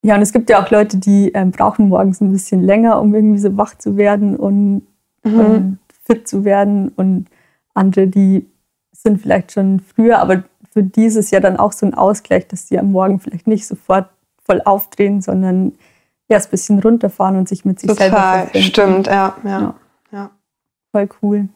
Ja, 0.03 0.15
und 0.15 0.23
es 0.23 0.33
gibt 0.33 0.49
ja 0.49 0.63
auch 0.63 0.71
Leute, 0.71 0.97
die 0.97 1.31
ähm, 1.35 1.51
brauchen 1.51 1.89
morgens 1.89 2.21
ein 2.21 2.33
bisschen 2.33 2.63
länger, 2.63 3.01
um 3.01 3.15
irgendwie 3.15 3.39
so 3.39 3.57
wach 3.57 3.77
zu 3.77 3.97
werden 3.97 4.37
und, 4.37 4.87
mhm. 5.25 5.41
und 5.41 5.79
fit 6.05 6.27
zu 6.27 6.45
werden 6.45 6.91
und 6.97 7.27
andere, 7.75 8.07
die 8.07 8.50
sind 9.03 9.21
vielleicht 9.21 9.53
schon 9.53 9.81
früher, 9.81 10.19
aber 10.19 10.45
für 10.73 10.83
dieses 10.83 11.31
Jahr 11.31 11.41
dann 11.41 11.57
auch 11.57 11.73
so 11.73 11.87
ein 11.87 11.95
Ausgleich, 11.95 12.47
dass 12.49 12.67
die 12.67 12.79
am 12.79 12.93
Morgen 12.93 13.21
vielleicht 13.21 13.47
nicht 13.47 13.67
sofort 13.67 14.09
voll 14.45 14.63
aufdrehen, 14.65 15.21
sondern 15.21 15.73
erst 16.29 16.49
ein 16.49 16.51
bisschen 16.53 16.79
runterfahren 16.79 17.37
und 17.37 17.49
sich 17.49 17.65
mit 17.65 17.81
sich 17.81 17.89
Total, 17.89 18.11
selber 18.11 18.23
verbinden. 18.23 18.67
Stimmt, 18.67 19.07
ja, 19.07 19.37
ja, 19.45 19.75
ja. 20.13 20.31
Voll 20.93 21.09
cool. 21.23 21.49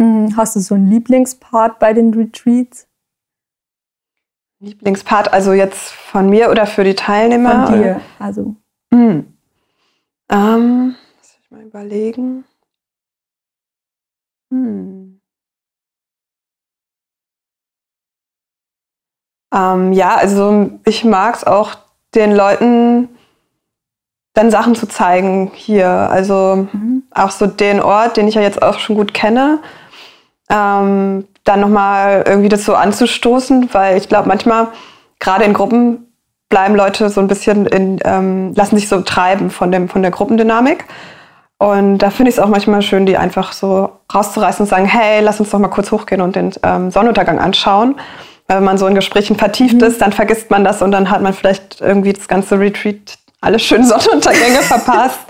Mhm, 0.00 0.36
hast 0.36 0.56
du 0.56 0.60
so 0.60 0.74
einen 0.74 0.90
Lieblingspart 0.90 1.78
bei 1.78 1.92
den 1.92 2.14
Retreats? 2.14 2.86
Lieblingspart, 4.60 5.32
also 5.32 5.52
jetzt 5.52 5.92
von 5.92 6.28
mir 6.30 6.50
oder 6.50 6.66
für 6.66 6.82
die 6.84 6.94
Teilnehmer? 6.94 7.66
Von 7.66 7.80
dir, 7.80 8.00
also. 8.18 8.56
Mhm. 8.90 9.34
Ähm, 10.30 10.96
muss 11.16 11.38
ich 11.40 11.50
mal 11.50 11.62
überlegen. 11.62 12.44
Hm. 14.50 15.17
Ähm, 19.54 19.92
ja, 19.92 20.16
also 20.16 20.70
ich 20.84 21.04
mag 21.04 21.36
es 21.36 21.44
auch, 21.44 21.76
den 22.14 22.34
Leuten 22.34 23.08
dann 24.34 24.50
Sachen 24.50 24.74
zu 24.74 24.86
zeigen 24.86 25.50
hier. 25.54 25.88
Also 25.88 26.68
mhm. 26.72 27.02
auch 27.12 27.30
so 27.30 27.46
den 27.46 27.80
Ort, 27.80 28.16
den 28.16 28.28
ich 28.28 28.34
ja 28.34 28.42
jetzt 28.42 28.62
auch 28.62 28.78
schon 28.78 28.96
gut 28.96 29.12
kenne, 29.12 29.58
ähm, 30.48 31.26
dann 31.44 31.60
nochmal 31.60 32.24
irgendwie 32.26 32.48
das 32.48 32.64
so 32.64 32.74
anzustoßen, 32.74 33.72
weil 33.72 33.96
ich 33.96 34.08
glaube, 34.08 34.28
manchmal, 34.28 34.68
gerade 35.18 35.44
in 35.44 35.54
Gruppen, 35.54 36.04
bleiben 36.48 36.74
Leute 36.74 37.10
so 37.10 37.20
ein 37.20 37.28
bisschen 37.28 37.66
in, 37.66 37.98
ähm, 38.04 38.54
lassen 38.54 38.76
sich 38.76 38.88
so 38.88 39.00
treiben 39.02 39.50
von, 39.50 39.70
dem, 39.70 39.88
von 39.88 40.02
der 40.02 40.10
Gruppendynamik. 40.10 40.86
Und 41.58 41.98
da 41.98 42.10
finde 42.10 42.30
ich 42.30 42.36
es 42.36 42.42
auch 42.42 42.48
manchmal 42.48 42.82
schön, 42.82 43.04
die 43.04 43.16
einfach 43.16 43.52
so 43.52 43.90
rauszureißen 44.14 44.64
und 44.64 44.68
sagen, 44.68 44.86
hey, 44.86 45.20
lass 45.20 45.40
uns 45.40 45.50
doch 45.50 45.58
mal 45.58 45.68
kurz 45.68 45.90
hochgehen 45.90 46.20
und 46.20 46.36
den 46.36 46.52
ähm, 46.62 46.90
Sonnenuntergang 46.90 47.38
anschauen. 47.38 47.96
Wenn 48.48 48.64
man 48.64 48.78
so 48.78 48.86
in 48.86 48.94
Gesprächen 48.94 49.36
vertieft 49.36 49.76
mhm. 49.76 49.84
ist, 49.84 50.00
dann 50.00 50.12
vergisst 50.12 50.50
man 50.50 50.64
das 50.64 50.82
und 50.82 50.90
dann 50.90 51.10
hat 51.10 51.22
man 51.22 51.34
vielleicht 51.34 51.80
irgendwie 51.80 52.12
das 52.12 52.28
ganze 52.28 52.58
Retreat 52.58 53.18
alle 53.40 53.58
schönen 53.58 53.84
Sonnenuntergänge 53.86 54.62
verpasst. 54.62 55.20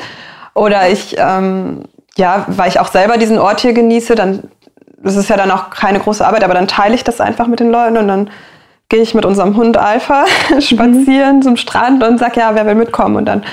Oder 0.55 0.89
ich, 0.89 1.17
ähm, 1.19 1.85
ja, 2.17 2.45
weil 2.49 2.69
ich 2.69 2.81
auch 2.81 2.89
selber 2.89 3.17
diesen 3.17 3.39
Ort 3.39 3.61
hier 3.61 3.73
genieße, 3.73 4.15
dann, 4.15 4.45
das 5.03 5.17
ist 5.17 5.31
ja 5.31 5.37
dann 5.37 5.51
auch 5.51 5.71
keine 5.71 6.01
große 6.01 6.27
Arbeit, 6.27 6.43
aber 6.43 6.55
dann 6.55 6.69
teile 6.69 6.95
ich 6.95 7.05
das 7.05 7.21
einfach 7.21 7.47
mit 7.47 7.61
den 7.61 7.71
Leuten 7.71 7.97
und 7.97 8.09
dann 8.09 8.31
gehe 8.89 9.03
ich 9.03 9.15
mit 9.15 9.27
unserem 9.27 9.57
Hund 9.57 9.77
Alpha 9.77 10.25
spazieren 10.61 11.37
mhm. 11.37 11.43
zum 11.43 11.57
Strand 11.57 12.03
und 12.03 12.19
sage, 12.19 12.41
ja, 12.41 12.55
wer 12.55 12.67
will 12.67 12.75
mitkommen? 12.75 13.17
Und 13.17 13.27
dann 13.27 13.45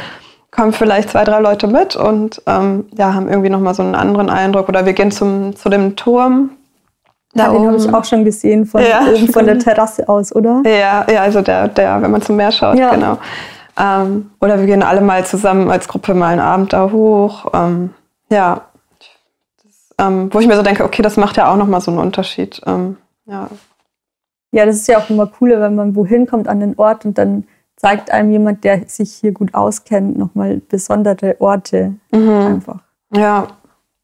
kommen 0.51 0.73
vielleicht 0.73 1.09
zwei, 1.09 1.23
drei 1.23 1.39
Leute 1.39 1.67
mit 1.67 1.95
und 1.95 2.41
ähm, 2.47 2.85
ja, 2.97 3.13
haben 3.13 3.27
irgendwie 3.27 3.49
nochmal 3.49 3.73
so 3.73 3.83
einen 3.83 3.95
anderen 3.95 4.29
Eindruck. 4.29 4.69
Oder 4.69 4.85
wir 4.85 4.93
gehen 4.93 5.11
zum, 5.11 5.55
zu 5.55 5.69
dem 5.69 5.95
Turm. 5.95 6.51
Da 7.35 7.47
ja, 7.47 7.51
den 7.51 7.67
habe 7.67 7.75
ich 7.75 7.93
auch 7.93 8.05
schon 8.05 8.23
gesehen, 8.23 8.65
von 8.65 8.81
ja, 8.81 9.01
oben 9.13 9.27
von 9.27 9.45
der 9.45 9.59
Terrasse 9.59 10.07
aus, 10.07 10.33
oder? 10.33 10.63
Ja, 10.65 11.05
ja 11.11 11.21
also 11.21 11.41
der, 11.41 11.67
der, 11.67 12.01
wenn 12.01 12.09
man 12.09 12.21
zum 12.21 12.37
Meer 12.37 12.51
schaut, 12.51 12.77
ja. 12.77 12.91
genau. 12.95 13.17
Ähm, 13.77 14.31
oder 14.39 14.57
wir 14.57 14.65
gehen 14.65 14.81
alle 14.81 15.01
mal 15.01 15.25
zusammen 15.25 15.69
als 15.69 15.89
Gruppe 15.89 16.13
mal 16.13 16.29
einen 16.29 16.39
Abend 16.39 16.71
da 16.71 16.89
hoch. 16.91 17.47
Ähm, 17.53 17.89
ja, 18.29 18.61
das, 19.61 19.93
ähm, 19.99 20.33
wo 20.33 20.39
ich 20.39 20.47
mir 20.47 20.55
so 20.55 20.61
denke, 20.61 20.85
okay, 20.85 21.01
das 21.01 21.17
macht 21.17 21.35
ja 21.35 21.51
auch 21.51 21.57
nochmal 21.57 21.81
so 21.81 21.91
einen 21.91 21.99
Unterschied. 21.99 22.61
Ähm, 22.65 22.95
ja. 23.25 23.49
ja, 24.51 24.65
das 24.65 24.77
ist 24.77 24.87
ja 24.87 24.97
auch 24.99 25.09
immer 25.09 25.27
cooler, 25.27 25.59
wenn 25.59 25.75
man 25.75 25.93
wohin 25.93 26.27
kommt 26.27 26.47
an 26.47 26.61
den 26.61 26.79
Ort 26.79 27.03
und 27.03 27.17
dann 27.17 27.43
zeigt 27.75 28.11
einem 28.11 28.31
jemand, 28.31 28.63
der 28.63 28.87
sich 28.87 29.13
hier 29.13 29.33
gut 29.33 29.53
auskennt, 29.53 30.17
nochmal 30.17 30.61
besondere 30.69 31.35
Orte 31.39 31.95
mhm. 32.11 32.29
einfach. 32.29 32.79
Ja. 33.13 33.47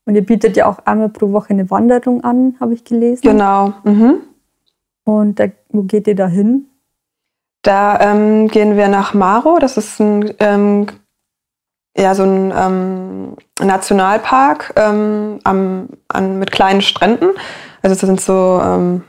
Und 0.06 0.16
ihr 0.16 0.26
bietet 0.26 0.58
ja 0.58 0.66
auch 0.66 0.80
einmal 0.86 1.10
pro 1.10 1.32
Woche 1.32 1.52
eine 1.52 1.70
Wanderung 1.70 2.24
an, 2.24 2.56
habe 2.60 2.74
ich 2.74 2.84
gelesen. 2.84 3.22
Genau. 3.22 3.74
Mhm. 3.84 4.22
Und 5.04 5.40
da, 5.40 5.46
wo 5.70 5.84
geht 5.84 6.08
ihr 6.08 6.16
da 6.16 6.28
hin? 6.28 6.68
Da 7.62 8.00
ähm, 8.00 8.48
gehen 8.48 8.78
wir 8.78 8.88
nach 8.88 9.14
Maro. 9.14 9.60
Das 9.60 9.78
ist 9.78 10.00
ein 10.00 10.34
ähm, 10.40 10.88
ja, 11.98 12.16
so 12.16 12.24
ein 12.24 12.54
ähm, 12.56 13.36
Nationalpark 13.60 14.74
ähm, 14.78 15.40
am, 15.44 15.90
an, 16.08 16.40
mit 16.40 16.52
kleinen 16.52 16.82
Stränden. 16.82 17.30
Also 17.82 17.96
das 17.96 18.00
sind 18.00 18.22
so, 18.22 18.62
ähm, 18.64 19.04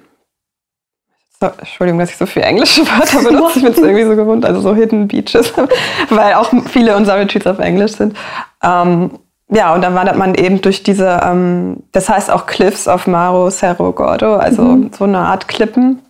Entschuldigung, 1.40 1.98
dass 1.98 2.10
ich 2.10 2.16
so 2.16 2.26
viele 2.26 2.46
englische 2.46 2.82
Wörter 2.82 3.22
benutze, 3.28 3.58
ich 3.58 3.64
bin 3.64 3.72
es 3.72 3.78
irgendwie 3.78 4.04
so 4.04 4.16
gewohnt, 4.16 4.44
also 4.44 4.60
so 4.60 4.74
Hidden 4.74 5.08
Beaches, 5.08 5.52
weil 6.08 6.34
auch 6.34 6.52
viele 6.68 6.96
unserer 6.96 7.18
Retreats 7.18 7.46
auf 7.46 7.58
Englisch 7.58 7.92
sind. 7.92 8.16
Ähm, 8.62 9.18
ja, 9.54 9.74
und 9.74 9.82
dann 9.82 9.94
wandert 9.94 10.16
man 10.16 10.34
eben 10.34 10.60
durch 10.62 10.82
diese, 10.82 11.20
ähm, 11.22 11.82
das 11.92 12.08
heißt 12.08 12.30
auch 12.30 12.46
Cliffs 12.46 12.88
of 12.88 13.06
Maro 13.06 13.50
Cerro 13.50 13.92
Gordo, 13.92 14.36
also 14.36 14.62
mhm. 14.62 14.90
so 14.96 15.04
eine 15.04 15.18
Art 15.18 15.46
Klippen. 15.46 16.00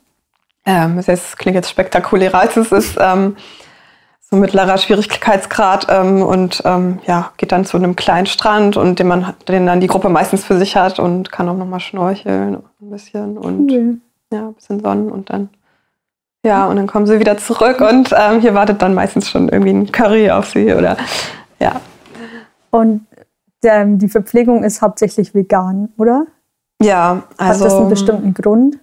Ähm, 0.65 1.01
das 1.05 1.37
klingt 1.37 1.57
jetzt 1.57 1.71
spektakulärer, 1.71 2.39
als 2.39 2.57
es 2.57 2.71
ist. 2.71 2.97
Ähm, 3.01 3.37
so 4.33 4.37
mittlerer 4.37 4.79
Schwierigkeitsgrad 4.79 5.89
ähm, 5.91 6.23
und 6.23 6.63
ähm, 6.65 7.01
ja, 7.07 7.33
geht 7.37 7.53
dann 7.53 7.67
zu 7.67 7.77
einem 7.77 7.97
kleinen 7.97 8.27
Strand 8.27 8.79
und 8.79 8.99
den 8.99 9.07
man 9.07 9.35
den 9.47 9.67
dann 9.67 9.81
die 9.81 9.89
Gruppe 9.89 10.09
meistens 10.09 10.45
für 10.45 10.57
sich 10.57 10.75
hat 10.75 10.99
und 10.99 11.31
kann 11.31 11.49
auch 11.49 11.57
nochmal 11.57 11.81
schnorcheln 11.81 12.63
ein 12.81 12.91
bisschen 12.91 13.37
und 13.37 13.71
cool. 13.71 13.99
ja, 14.33 14.47
ein 14.47 14.55
bisschen 14.55 14.81
Sonnen 14.81 15.11
und 15.11 15.29
dann 15.29 15.51
ja, 16.45 16.67
und 16.67 16.77
dann 16.77 16.87
kommen 16.87 17.07
sie 17.07 17.21
wieder 17.21 17.37
zurück 17.37 17.81
und 17.83 18.15
ähm, 18.19 18.41
hier 18.41 18.55
wartet 18.55 18.81
dann 18.81 18.95
meistens 18.95 19.29
schon 19.29 19.49
irgendwie 19.49 19.73
ein 19.73 19.93
Curry 19.93 20.31
auf 20.31 20.49
sie 20.49 20.73
oder 20.73 20.97
ja. 21.61 21.81
Und 22.71 23.07
die 23.63 24.09
Verpflegung 24.09 24.65
ist 24.65 24.83
hauptsächlich 24.83 25.35
vegan, 25.35 25.91
oder? 25.97 26.27
Ja, 26.83 27.23
also. 27.37 27.65
Hat 27.65 27.71
das 27.71 27.79
einen 27.79 27.89
bestimmten 27.89 28.35
Grund? 28.35 28.79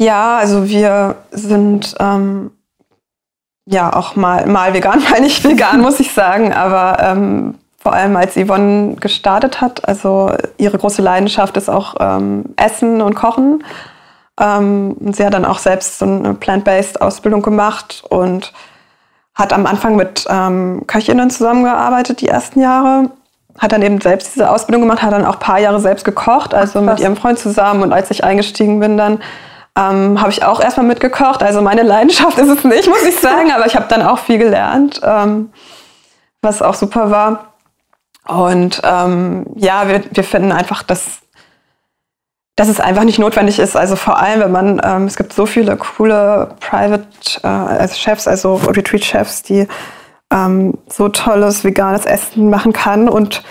Ja, 0.00 0.38
also 0.38 0.68
wir 0.68 1.16
sind 1.30 1.94
ähm, 2.00 2.50
ja 3.66 3.94
auch 3.94 4.16
mal, 4.16 4.46
mal 4.46 4.74
vegan, 4.74 5.02
mal 5.10 5.20
nicht 5.20 5.44
vegan, 5.44 5.80
muss 5.80 6.00
ich 6.00 6.12
sagen. 6.12 6.52
Aber 6.52 6.98
ähm, 7.00 7.54
vor 7.78 7.92
allem 7.92 8.16
als 8.16 8.34
Yvonne 8.34 8.96
gestartet 8.96 9.60
hat, 9.60 9.86
also 9.86 10.32
ihre 10.56 10.78
große 10.78 11.02
Leidenschaft 11.02 11.56
ist 11.56 11.68
auch 11.68 11.96
ähm, 12.00 12.54
Essen 12.56 13.02
und 13.02 13.14
Kochen. 13.14 13.62
Ähm, 14.40 14.96
sie 15.12 15.24
hat 15.24 15.34
dann 15.34 15.44
auch 15.44 15.58
selbst 15.58 15.98
so 15.98 16.06
eine 16.06 16.34
Plant-Based 16.34 17.00
Ausbildung 17.00 17.42
gemacht 17.42 18.02
und 18.08 18.52
hat 19.34 19.52
am 19.52 19.66
Anfang 19.66 19.96
mit 19.96 20.26
ähm, 20.28 20.84
Köchinnen 20.86 21.30
zusammengearbeitet, 21.30 22.20
die 22.20 22.28
ersten 22.28 22.60
Jahre. 22.60 23.10
Hat 23.58 23.72
dann 23.72 23.82
eben 23.82 24.00
selbst 24.00 24.34
diese 24.34 24.50
Ausbildung 24.50 24.82
gemacht, 24.82 25.02
hat 25.02 25.12
dann 25.12 25.24
auch 25.24 25.34
ein 25.34 25.40
paar 25.40 25.60
Jahre 25.60 25.80
selbst 25.80 26.04
gekocht, 26.04 26.54
also 26.54 26.80
Ach, 26.80 26.82
mit 26.82 27.00
ihrem 27.00 27.16
Freund 27.16 27.38
zusammen. 27.38 27.82
Und 27.82 27.92
als 27.92 28.10
ich 28.10 28.24
eingestiegen 28.24 28.80
bin, 28.80 28.96
dann 28.96 29.20
ähm, 29.76 30.20
habe 30.20 30.30
ich 30.30 30.44
auch 30.44 30.60
erstmal 30.60 30.86
mitgekocht. 30.86 31.42
Also 31.42 31.60
meine 31.60 31.82
Leidenschaft 31.82 32.38
ist 32.38 32.48
es 32.48 32.64
nicht, 32.64 32.88
muss 32.88 33.04
ich 33.04 33.18
sagen, 33.18 33.52
aber 33.52 33.66
ich 33.66 33.76
habe 33.76 33.86
dann 33.88 34.02
auch 34.02 34.18
viel 34.18 34.38
gelernt, 34.38 35.00
ähm, 35.04 35.52
was 36.42 36.62
auch 36.62 36.74
super 36.74 37.10
war. 37.10 37.54
Und 38.26 38.80
ähm, 38.84 39.46
ja, 39.56 39.88
wir, 39.88 40.02
wir 40.10 40.24
finden 40.24 40.52
einfach, 40.52 40.82
dass, 40.82 41.20
dass 42.56 42.68
es 42.68 42.80
einfach 42.80 43.04
nicht 43.04 43.18
notwendig 43.18 43.58
ist. 43.58 43.76
Also 43.76 43.96
vor 43.96 44.18
allem, 44.18 44.40
wenn 44.40 44.52
man, 44.52 44.80
ähm, 44.82 45.04
es 45.06 45.16
gibt 45.16 45.32
so 45.32 45.44
viele 45.44 45.76
coole 45.76 46.54
Private 46.60 47.06
äh, 47.42 47.46
also 47.46 47.94
Chefs, 47.94 48.26
also 48.26 48.54
Retreat-Chefs, 48.54 49.42
die 49.42 49.68
ähm, 50.30 50.78
so 50.88 51.08
tolles 51.08 51.64
veganes 51.64 52.06
Essen 52.06 52.50
machen 52.50 52.72
kann. 52.72 53.08
Und 53.08 53.42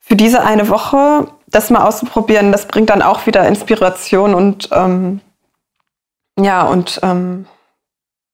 für 0.00 0.16
diese 0.16 0.42
eine 0.42 0.68
Woche 0.68 1.28
das 1.48 1.70
mal 1.70 1.86
auszuprobieren, 1.86 2.52
das 2.52 2.66
bringt 2.66 2.90
dann 2.90 3.02
auch 3.02 3.26
wieder 3.26 3.46
Inspiration 3.46 4.34
und 4.34 4.68
ähm, 4.72 5.20
ja, 6.38 6.62
und 6.62 7.00
ähm, 7.02 7.46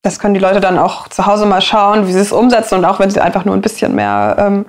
das 0.03 0.19
können 0.19 0.35
die 0.35 0.41
Leute 0.41 0.61
dann 0.61 0.79
auch 0.79 1.09
zu 1.09 1.25
Hause 1.27 1.47
mal 1.47 1.63
schauen, 1.63 2.07
wie 2.07 2.13
sie 2.13 2.19
es 2.19 2.33
umsetzen 2.33 2.77
und 2.77 2.85
auch 2.85 2.99
wenn 2.99 3.11
sie 3.11 3.21
einfach 3.21 3.45
nur 3.45 3.55
ein 3.55 3.63
bisschen 3.63 3.95
mehr 3.95 4.37
ähm, 4.39 4.67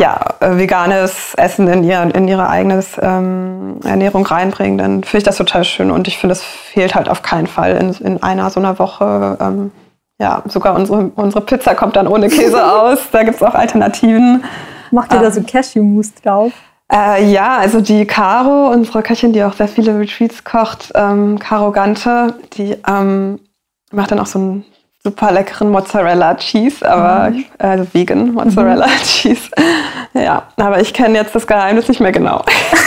ja, 0.00 0.20
äh, 0.40 0.56
veganes 0.56 1.34
Essen 1.36 1.68
in, 1.68 1.84
ihr, 1.84 2.02
in 2.14 2.26
ihre 2.26 2.48
eigene 2.48 2.82
ähm, 3.00 3.80
Ernährung 3.84 4.26
reinbringen, 4.26 4.78
dann 4.78 5.04
finde 5.04 5.18
ich 5.18 5.24
das 5.24 5.36
total 5.36 5.64
schön 5.64 5.90
und 5.90 6.08
ich 6.08 6.18
finde, 6.18 6.32
es 6.32 6.42
fehlt 6.42 6.94
halt 6.94 7.08
auf 7.08 7.22
keinen 7.22 7.46
Fall 7.46 7.76
in, 7.76 7.92
in 7.94 8.22
einer 8.22 8.50
so 8.50 8.58
einer 8.58 8.78
Woche. 8.78 9.38
Ähm, 9.40 9.72
ja, 10.20 10.42
sogar 10.46 10.76
unsere, 10.76 11.10
unsere 11.16 11.44
Pizza 11.44 11.74
kommt 11.74 11.96
dann 11.96 12.06
ohne 12.06 12.28
Käse 12.28 12.64
aus. 12.72 12.98
Da 13.10 13.22
gibt 13.22 13.36
es 13.36 13.42
auch 13.42 13.54
Alternativen. 13.54 14.44
Macht 14.90 15.12
ihr 15.12 15.20
da 15.20 15.30
so 15.30 15.40
ähm, 15.40 15.46
Cashew-Mousse 15.46 16.12
drauf? 16.22 16.52
Äh, 16.92 17.30
ja, 17.30 17.56
also 17.56 17.80
die 17.80 18.06
Caro, 18.06 18.70
unsere 18.70 19.02
Köchin, 19.02 19.32
die 19.32 19.42
auch 19.42 19.54
sehr 19.54 19.68
viele 19.68 19.98
Retreats 19.98 20.44
kocht, 20.44 20.92
ähm, 20.94 21.38
Caro 21.38 21.72
Gante, 21.72 22.34
die 22.52 22.76
ähm, 22.86 23.40
macht 23.90 24.10
dann 24.10 24.20
auch 24.20 24.26
so 24.26 24.38
einen 24.38 24.64
super 25.04 25.32
leckeren 25.32 25.70
Mozzarella 25.70 26.34
Cheese, 26.36 26.88
aber 26.88 27.30
mhm. 27.30 27.44
also 27.58 27.86
vegan 27.92 28.32
Mozzarella 28.32 28.86
mhm. 28.86 29.02
Cheese. 29.04 29.50
Ja, 30.16 30.44
aber 30.58 30.80
ich 30.80 30.94
kenne 30.94 31.18
jetzt 31.18 31.34
das 31.34 31.44
Geheimnis 31.44 31.88
nicht 31.88 32.00
mehr 32.00 32.12
genau. 32.12 32.40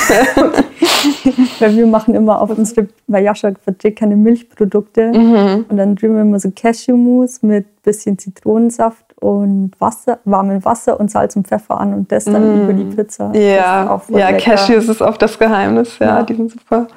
weil 1.60 1.76
wir 1.76 1.86
machen 1.86 2.16
immer 2.16 2.42
auf 2.42 2.52
unsere, 2.52 2.88
weil 3.08 3.26
Jascha 3.26 3.52
verträgt 3.62 4.00
keine 4.00 4.16
Milchprodukte 4.16 5.12
mhm. 5.12 5.66
und 5.68 5.76
dann 5.76 5.98
drüben 5.98 6.16
wir 6.16 6.22
immer 6.22 6.40
so 6.40 6.50
Cashew-Mousse 6.56 7.46
mit 7.46 7.82
bisschen 7.82 8.18
Zitronensaft 8.18 9.06
und 9.20 9.72
Wasser, 9.80 10.20
warmem 10.24 10.64
Wasser 10.64 10.98
und 10.98 11.12
Salz 11.12 11.36
und 11.36 11.48
Pfeffer 11.48 11.82
an 11.82 11.94
und 11.94 12.12
das 12.12 12.26
dann 12.26 12.44
mm. 12.44 12.64
über 12.64 12.74
die 12.74 12.84
Pizza. 12.84 13.32
Ja, 13.34 14.00
ja 14.10 14.32
Cashews 14.34 14.88
ist 14.88 15.02
oft 15.02 15.22
das 15.22 15.40
Geheimnis, 15.40 15.98
ja, 16.00 16.20
ja. 16.20 16.24
die 16.24 16.36
sind 16.36 16.52
super. 16.52 16.88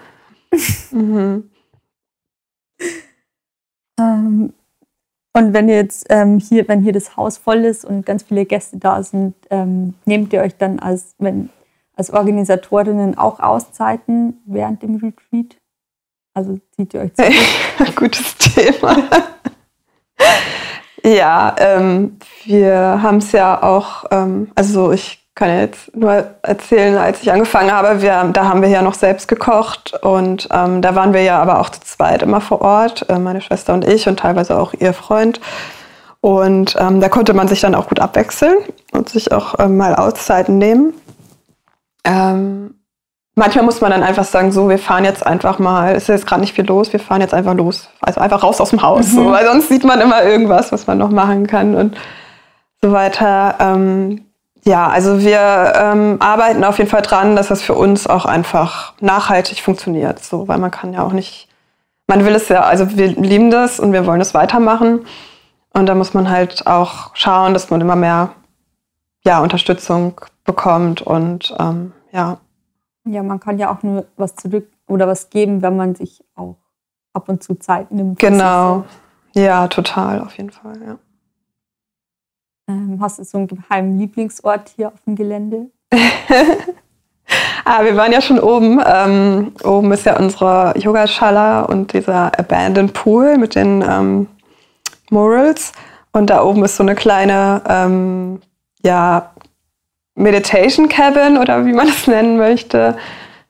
mhm. 0.90 1.50
ähm, 3.98 4.52
und 5.32 5.52
wenn 5.52 5.68
jetzt 5.68 6.06
ähm, 6.10 6.38
hier, 6.38 6.66
wenn 6.68 6.82
hier 6.82 6.92
das 6.92 7.16
Haus 7.16 7.38
voll 7.38 7.64
ist 7.64 7.84
und 7.84 8.04
ganz 8.04 8.24
viele 8.24 8.44
Gäste 8.44 8.78
da 8.78 9.02
sind, 9.02 9.34
ähm, 9.50 9.94
nehmt 10.04 10.32
ihr 10.32 10.42
euch 10.42 10.56
dann 10.56 10.78
als, 10.80 11.14
wenn, 11.18 11.50
als 11.94 12.12
Organisatorinnen 12.12 13.16
auch 13.16 13.38
Auszeiten 13.40 14.40
während 14.46 14.82
dem 14.82 14.96
Retreat? 14.96 15.56
Also 16.34 16.58
zieht 16.74 16.94
ihr 16.94 17.02
euch 17.02 17.14
zurück? 17.14 17.32
Gutes 17.96 18.36
Thema. 18.36 18.96
Ja, 21.04 21.56
ähm, 21.58 22.18
wir 22.44 23.00
haben 23.02 23.18
es 23.18 23.32
ja 23.32 23.62
auch, 23.62 24.04
ähm, 24.10 24.50
also 24.54 24.92
ich 24.92 25.19
kann 25.40 25.58
jetzt 25.58 25.96
nur 25.96 26.26
erzählen, 26.42 26.98
als 26.98 27.22
ich 27.22 27.32
angefangen 27.32 27.72
habe, 27.72 28.02
wir, 28.02 28.24
da 28.30 28.44
haben 28.44 28.60
wir 28.60 28.68
ja 28.68 28.82
noch 28.82 28.92
selbst 28.92 29.26
gekocht 29.26 29.94
und 30.02 30.46
ähm, 30.52 30.82
da 30.82 30.94
waren 30.94 31.14
wir 31.14 31.22
ja 31.22 31.40
aber 31.40 31.60
auch 31.60 31.70
zu 31.70 31.80
zweit 31.80 32.22
immer 32.22 32.42
vor 32.42 32.60
Ort, 32.60 33.08
äh, 33.08 33.18
meine 33.18 33.40
Schwester 33.40 33.72
und 33.72 33.88
ich 33.88 34.06
und 34.06 34.20
teilweise 34.20 34.58
auch 34.58 34.74
ihr 34.74 34.92
Freund. 34.92 35.40
Und 36.20 36.76
ähm, 36.78 37.00
da 37.00 37.08
konnte 37.08 37.32
man 37.32 37.48
sich 37.48 37.62
dann 37.62 37.74
auch 37.74 37.88
gut 37.88 38.00
abwechseln 38.00 38.54
und 38.92 39.08
sich 39.08 39.32
auch 39.32 39.58
ähm, 39.58 39.78
mal 39.78 39.94
Auszeiten 39.94 40.58
nehmen. 40.58 40.92
Ähm, 42.04 42.74
manchmal 43.34 43.64
muss 43.64 43.80
man 43.80 43.92
dann 43.92 44.02
einfach 44.02 44.24
sagen, 44.24 44.52
so, 44.52 44.68
wir 44.68 44.78
fahren 44.78 45.06
jetzt 45.06 45.24
einfach 45.24 45.58
mal, 45.58 45.94
es 45.94 46.02
ist 46.02 46.08
jetzt 46.08 46.26
gerade 46.26 46.42
nicht 46.42 46.54
viel 46.54 46.66
los, 46.66 46.92
wir 46.92 47.00
fahren 47.00 47.22
jetzt 47.22 47.32
einfach 47.32 47.54
los. 47.54 47.88
Also 48.02 48.20
einfach 48.20 48.42
raus 48.42 48.60
aus 48.60 48.70
dem 48.70 48.82
Haus, 48.82 49.12
mhm. 49.12 49.16
so, 49.16 49.30
weil 49.30 49.46
sonst 49.46 49.70
sieht 49.70 49.84
man 49.84 50.02
immer 50.02 50.22
irgendwas, 50.22 50.70
was 50.70 50.86
man 50.86 50.98
noch 50.98 51.10
machen 51.10 51.46
kann 51.46 51.74
und 51.74 51.96
so 52.82 52.92
weiter. 52.92 53.56
Ja, 54.64 54.88
also 54.88 55.20
wir 55.20 55.72
ähm, 55.76 56.16
arbeiten 56.20 56.64
auf 56.64 56.78
jeden 56.78 56.90
Fall 56.90 57.02
dran, 57.02 57.34
dass 57.34 57.48
das 57.48 57.62
für 57.62 57.74
uns 57.74 58.06
auch 58.06 58.26
einfach 58.26 58.92
nachhaltig 59.00 59.60
funktioniert, 59.62 60.22
so, 60.22 60.48
weil 60.48 60.58
man 60.58 60.70
kann 60.70 60.92
ja 60.92 61.02
auch 61.02 61.12
nicht, 61.12 61.48
man 62.06 62.24
will 62.24 62.34
es 62.34 62.48
ja, 62.48 62.62
also 62.62 62.96
wir 62.96 63.08
lieben 63.08 63.50
das 63.50 63.80
und 63.80 63.92
wir 63.92 64.06
wollen 64.06 64.20
es 64.20 64.34
weitermachen 64.34 65.06
und 65.72 65.86
da 65.86 65.94
muss 65.94 66.12
man 66.12 66.28
halt 66.28 66.66
auch 66.66 67.14
schauen, 67.14 67.54
dass 67.54 67.70
man 67.70 67.80
immer 67.80 67.96
mehr 67.96 68.30
ja, 69.24 69.40
Unterstützung 69.40 70.20
bekommt 70.44 71.00
und 71.00 71.54
ähm, 71.58 71.92
ja, 72.12 72.38
ja, 73.04 73.22
man 73.22 73.40
kann 73.40 73.58
ja 73.58 73.72
auch 73.72 73.82
nur 73.82 74.06
was 74.16 74.36
zurück 74.36 74.68
oder 74.86 75.08
was 75.08 75.30
geben, 75.30 75.62
wenn 75.62 75.76
man 75.76 75.94
sich 75.94 76.22
auch 76.34 76.56
ab 77.12 77.28
und 77.28 77.42
zu 77.42 77.54
Zeit 77.54 77.90
nimmt. 77.90 78.18
Genau. 78.18 78.84
Ja, 79.34 79.68
total, 79.68 80.20
auf 80.20 80.36
jeden 80.36 80.50
Fall, 80.50 80.80
ja. 80.86 80.98
Ähm, 82.70 82.98
hast 83.00 83.18
du 83.18 83.24
so 83.24 83.38
einen 83.38 83.48
geheimen 83.48 83.98
Lieblingsort 83.98 84.70
hier 84.76 84.88
auf 84.88 85.00
dem 85.04 85.16
Gelände? 85.16 85.66
ah, 87.64 87.82
wir 87.82 87.96
waren 87.96 88.12
ja 88.12 88.20
schon 88.20 88.38
oben. 88.38 88.80
Ähm, 88.86 89.52
oben 89.64 89.90
ist 89.92 90.06
ja 90.06 90.16
unsere 90.18 90.74
Yogaschala 90.78 91.62
und 91.62 91.92
dieser 91.92 92.38
Abandoned 92.38 92.92
Pool 92.92 93.38
mit 93.38 93.56
den 93.56 93.82
ähm, 93.86 94.28
Murals. 95.10 95.72
Und 96.12 96.30
da 96.30 96.44
oben 96.44 96.64
ist 96.64 96.76
so 96.76 96.84
eine 96.84 96.94
kleine 96.94 97.62
ähm, 97.68 98.40
ja, 98.82 99.30
Meditation 100.14 100.88
Cabin 100.88 101.38
oder 101.38 101.66
wie 101.66 101.72
man 101.72 101.88
es 101.88 102.06
nennen 102.06 102.36
möchte, 102.36 102.96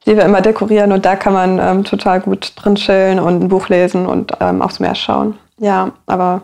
die 0.07 0.17
wir 0.17 0.25
immer 0.25 0.41
dekorieren. 0.41 0.93
Und 0.93 1.05
da 1.05 1.15
kann 1.15 1.35
man 1.35 1.59
ähm, 1.59 1.85
total 1.85 2.21
gut 2.21 2.55
drin 2.57 2.77
chillen 2.77 3.21
und 3.21 3.43
ein 3.43 3.49
Buch 3.49 3.69
lesen 3.69 4.07
und 4.07 4.33
ähm, 4.41 4.63
aufs 4.63 4.81
Meer 4.81 4.95
schauen. 4.95 5.39
Ja, 5.59 5.93
aber 6.07 6.43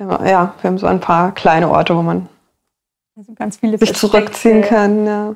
ja, 0.00 0.54
wir 0.60 0.70
haben 0.70 0.78
so 0.78 0.86
ein 0.86 1.00
paar 1.00 1.32
kleine 1.34 1.70
Orte, 1.70 1.96
wo 1.96 2.02
man 2.02 2.28
also 3.16 3.34
ganz 3.34 3.58
viele 3.58 3.78
sich 3.78 3.94
zurückziehen 3.94 4.62
kann. 4.62 5.06
Ja. 5.06 5.34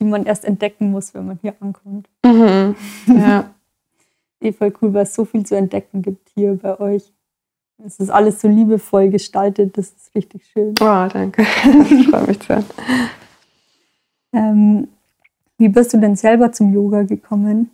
Die 0.00 0.04
man 0.04 0.24
erst 0.24 0.44
entdecken 0.44 0.92
muss, 0.92 1.12
wenn 1.14 1.26
man 1.26 1.38
hier 1.42 1.54
ankommt. 1.60 2.08
Mhm. 2.24 2.76
Ja. 3.08 3.50
eh 4.40 4.52
voll 4.52 4.72
cool, 4.80 4.94
weil 4.94 5.02
es 5.02 5.14
so 5.14 5.24
viel 5.24 5.44
zu 5.44 5.56
entdecken 5.56 6.02
gibt 6.02 6.28
hier 6.34 6.54
bei 6.54 6.78
euch. 6.78 7.12
Es 7.84 7.98
ist 7.98 8.10
alles 8.10 8.40
so 8.40 8.48
liebevoll 8.48 9.08
gestaltet, 9.08 9.76
das 9.78 9.88
ist 9.90 10.14
richtig 10.14 10.46
schön. 10.52 10.74
Oh, 10.80 11.08
danke. 11.12 11.44
Das 11.64 12.06
freut 12.06 12.26
mich 12.28 12.38
sehr. 12.44 12.64
Ähm, 14.32 14.88
wie 15.58 15.68
bist 15.68 15.92
du 15.92 15.98
denn 15.98 16.16
selber 16.16 16.52
zum 16.52 16.72
Yoga 16.72 17.02
gekommen? 17.02 17.70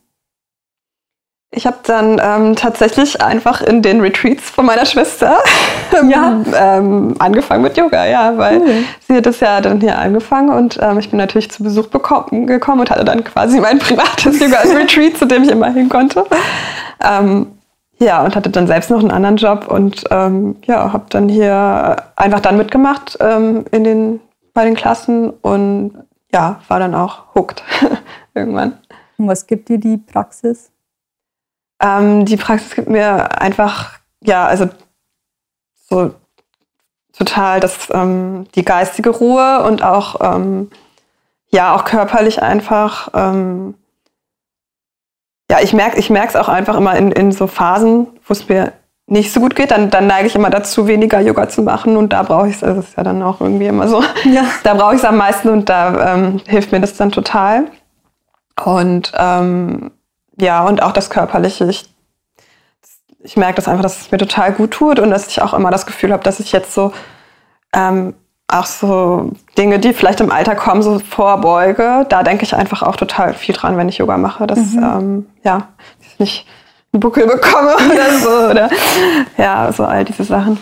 Ich 1.50 1.66
habe 1.66 1.78
dann 1.84 2.18
ähm, 2.20 2.56
tatsächlich 2.56 3.20
einfach 3.22 3.60
in 3.62 3.80
den 3.80 4.00
Retreats 4.00 4.50
von 4.50 4.66
meiner 4.66 4.86
Schwester 4.86 5.38
ja. 6.10 6.42
ähm, 6.78 7.14
angefangen 7.18 7.62
mit 7.62 7.76
Yoga, 7.76 8.04
ja, 8.06 8.36
weil 8.36 8.60
cool. 8.60 8.84
sie 9.06 9.16
hat 9.16 9.26
das 9.26 9.40
ja 9.40 9.60
dann 9.60 9.80
hier 9.80 9.98
angefangen 9.98 10.50
und 10.50 10.78
ähm, 10.82 10.98
ich 10.98 11.10
bin 11.10 11.18
natürlich 11.18 11.50
zu 11.50 11.62
Besuch 11.62 11.86
bekommen, 11.88 12.46
gekommen 12.46 12.80
und 12.80 12.90
hatte 12.90 13.04
dann 13.04 13.24
quasi 13.24 13.60
mein 13.60 13.78
privates 13.80 14.40
Yoga-Retreat, 14.40 15.16
zu 15.16 15.26
dem 15.26 15.44
ich 15.44 15.50
immer 15.50 15.70
hin 15.70 15.88
konnte. 15.88 16.24
Ähm, 17.00 17.46
ja, 17.98 18.24
und 18.24 18.34
hatte 18.34 18.50
dann 18.50 18.66
selbst 18.66 18.90
noch 18.90 19.00
einen 19.00 19.10
anderen 19.10 19.36
Job 19.36 19.68
und 19.68 20.04
ähm, 20.10 20.56
ja, 20.64 20.92
habe 20.92 21.04
dann 21.10 21.28
hier 21.28 21.96
einfach 22.16 22.40
dann 22.40 22.56
mitgemacht 22.56 23.16
ähm, 23.20 23.64
in 23.70 23.84
den, 23.84 24.20
bei 24.52 24.64
den 24.64 24.74
Klassen 24.74 25.30
und 25.30 25.92
ja, 26.32 26.60
war 26.68 26.80
dann 26.80 26.94
auch 26.94 27.34
hooked 27.34 27.62
irgendwann. 28.34 28.74
Und 29.16 29.28
was 29.28 29.46
gibt 29.46 29.68
dir 29.68 29.78
die 29.78 29.96
Praxis? 29.96 30.70
Ähm, 31.80 32.24
die 32.24 32.36
Praxis 32.36 32.74
gibt 32.74 32.88
mir 32.88 33.40
einfach, 33.40 33.98
ja, 34.22 34.46
also 34.46 34.68
so 35.88 36.14
total 37.16 37.60
das, 37.60 37.88
ähm, 37.92 38.46
die 38.54 38.64
geistige 38.64 39.10
Ruhe 39.10 39.62
und 39.64 39.82
auch, 39.82 40.16
ähm, 40.20 40.70
ja, 41.50 41.74
auch 41.74 41.84
körperlich 41.84 42.42
einfach. 42.42 43.08
Ähm, 43.14 43.74
ja, 45.50 45.58
ich 45.60 45.72
merke 45.72 45.98
ich 45.98 46.10
es 46.10 46.36
auch 46.36 46.48
einfach 46.48 46.76
immer 46.76 46.96
in, 46.96 47.12
in 47.12 47.30
so 47.30 47.46
Phasen, 47.46 48.08
wo 48.26 48.32
es 48.32 48.48
mir 48.48 48.72
nicht 49.06 49.32
so 49.32 49.40
gut 49.40 49.54
geht, 49.54 49.70
dann, 49.70 49.90
dann 49.90 50.06
neige 50.06 50.26
ich 50.26 50.34
immer 50.34 50.50
dazu, 50.50 50.86
weniger 50.86 51.20
Yoga 51.20 51.48
zu 51.48 51.62
machen 51.62 51.96
und 51.96 52.12
da 52.12 52.22
brauche 52.22 52.48
ich 52.48 52.56
es, 52.56 52.64
also 52.64 52.76
das 52.80 52.88
ist 52.88 52.96
ja 52.96 53.02
dann 53.02 53.22
auch 53.22 53.40
irgendwie 53.40 53.66
immer 53.66 53.86
so, 53.86 54.02
ja. 54.24 54.44
da 54.62 54.74
brauche 54.74 54.94
ich 54.94 55.00
es 55.00 55.04
am 55.04 55.18
meisten 55.18 55.50
und 55.50 55.68
da 55.68 56.14
ähm, 56.14 56.40
hilft 56.46 56.72
mir 56.72 56.80
das 56.80 56.96
dann 56.96 57.12
total. 57.12 57.66
Und 58.64 59.12
ähm, 59.16 59.90
ja, 60.40 60.64
und 60.64 60.82
auch 60.82 60.92
das 60.92 61.10
Körperliche. 61.10 61.68
Ich, 61.68 61.93
ich 63.24 63.36
merke 63.36 63.56
das 63.56 63.66
einfach, 63.66 63.82
dass 63.82 64.02
es 64.02 64.12
mir 64.12 64.18
total 64.18 64.52
gut 64.52 64.70
tut 64.70 64.98
und 65.00 65.10
dass 65.10 65.26
ich 65.26 65.42
auch 65.42 65.54
immer 65.54 65.70
das 65.70 65.86
Gefühl 65.86 66.12
habe, 66.12 66.22
dass 66.22 66.40
ich 66.40 66.52
jetzt 66.52 66.74
so 66.74 66.92
ähm, 67.74 68.14
auch 68.48 68.66
so 68.66 69.30
Dinge, 69.56 69.78
die 69.78 69.94
vielleicht 69.94 70.20
im 70.20 70.30
Alter 70.30 70.54
kommen, 70.54 70.82
so 70.82 70.98
vorbeuge. 70.98 72.06
Da 72.08 72.22
denke 72.22 72.44
ich 72.44 72.54
einfach 72.54 72.82
auch 72.82 72.96
total 72.96 73.34
viel 73.34 73.54
dran, 73.54 73.76
wenn 73.76 73.88
ich 73.88 73.98
Yoga 73.98 74.18
mache, 74.18 74.46
dass 74.46 74.72
mhm. 74.72 74.82
ähm, 74.82 75.26
ja, 75.42 75.68
ich 76.00 76.18
nicht 76.18 76.46
einen 76.92 77.00
Buckel 77.00 77.26
bekomme 77.26 77.74
oder 77.92 78.18
so. 78.18 78.50
Oder 78.50 78.70
ja, 79.38 79.72
so 79.72 79.84
all 79.84 80.04
diese 80.04 80.24
Sachen. 80.24 80.58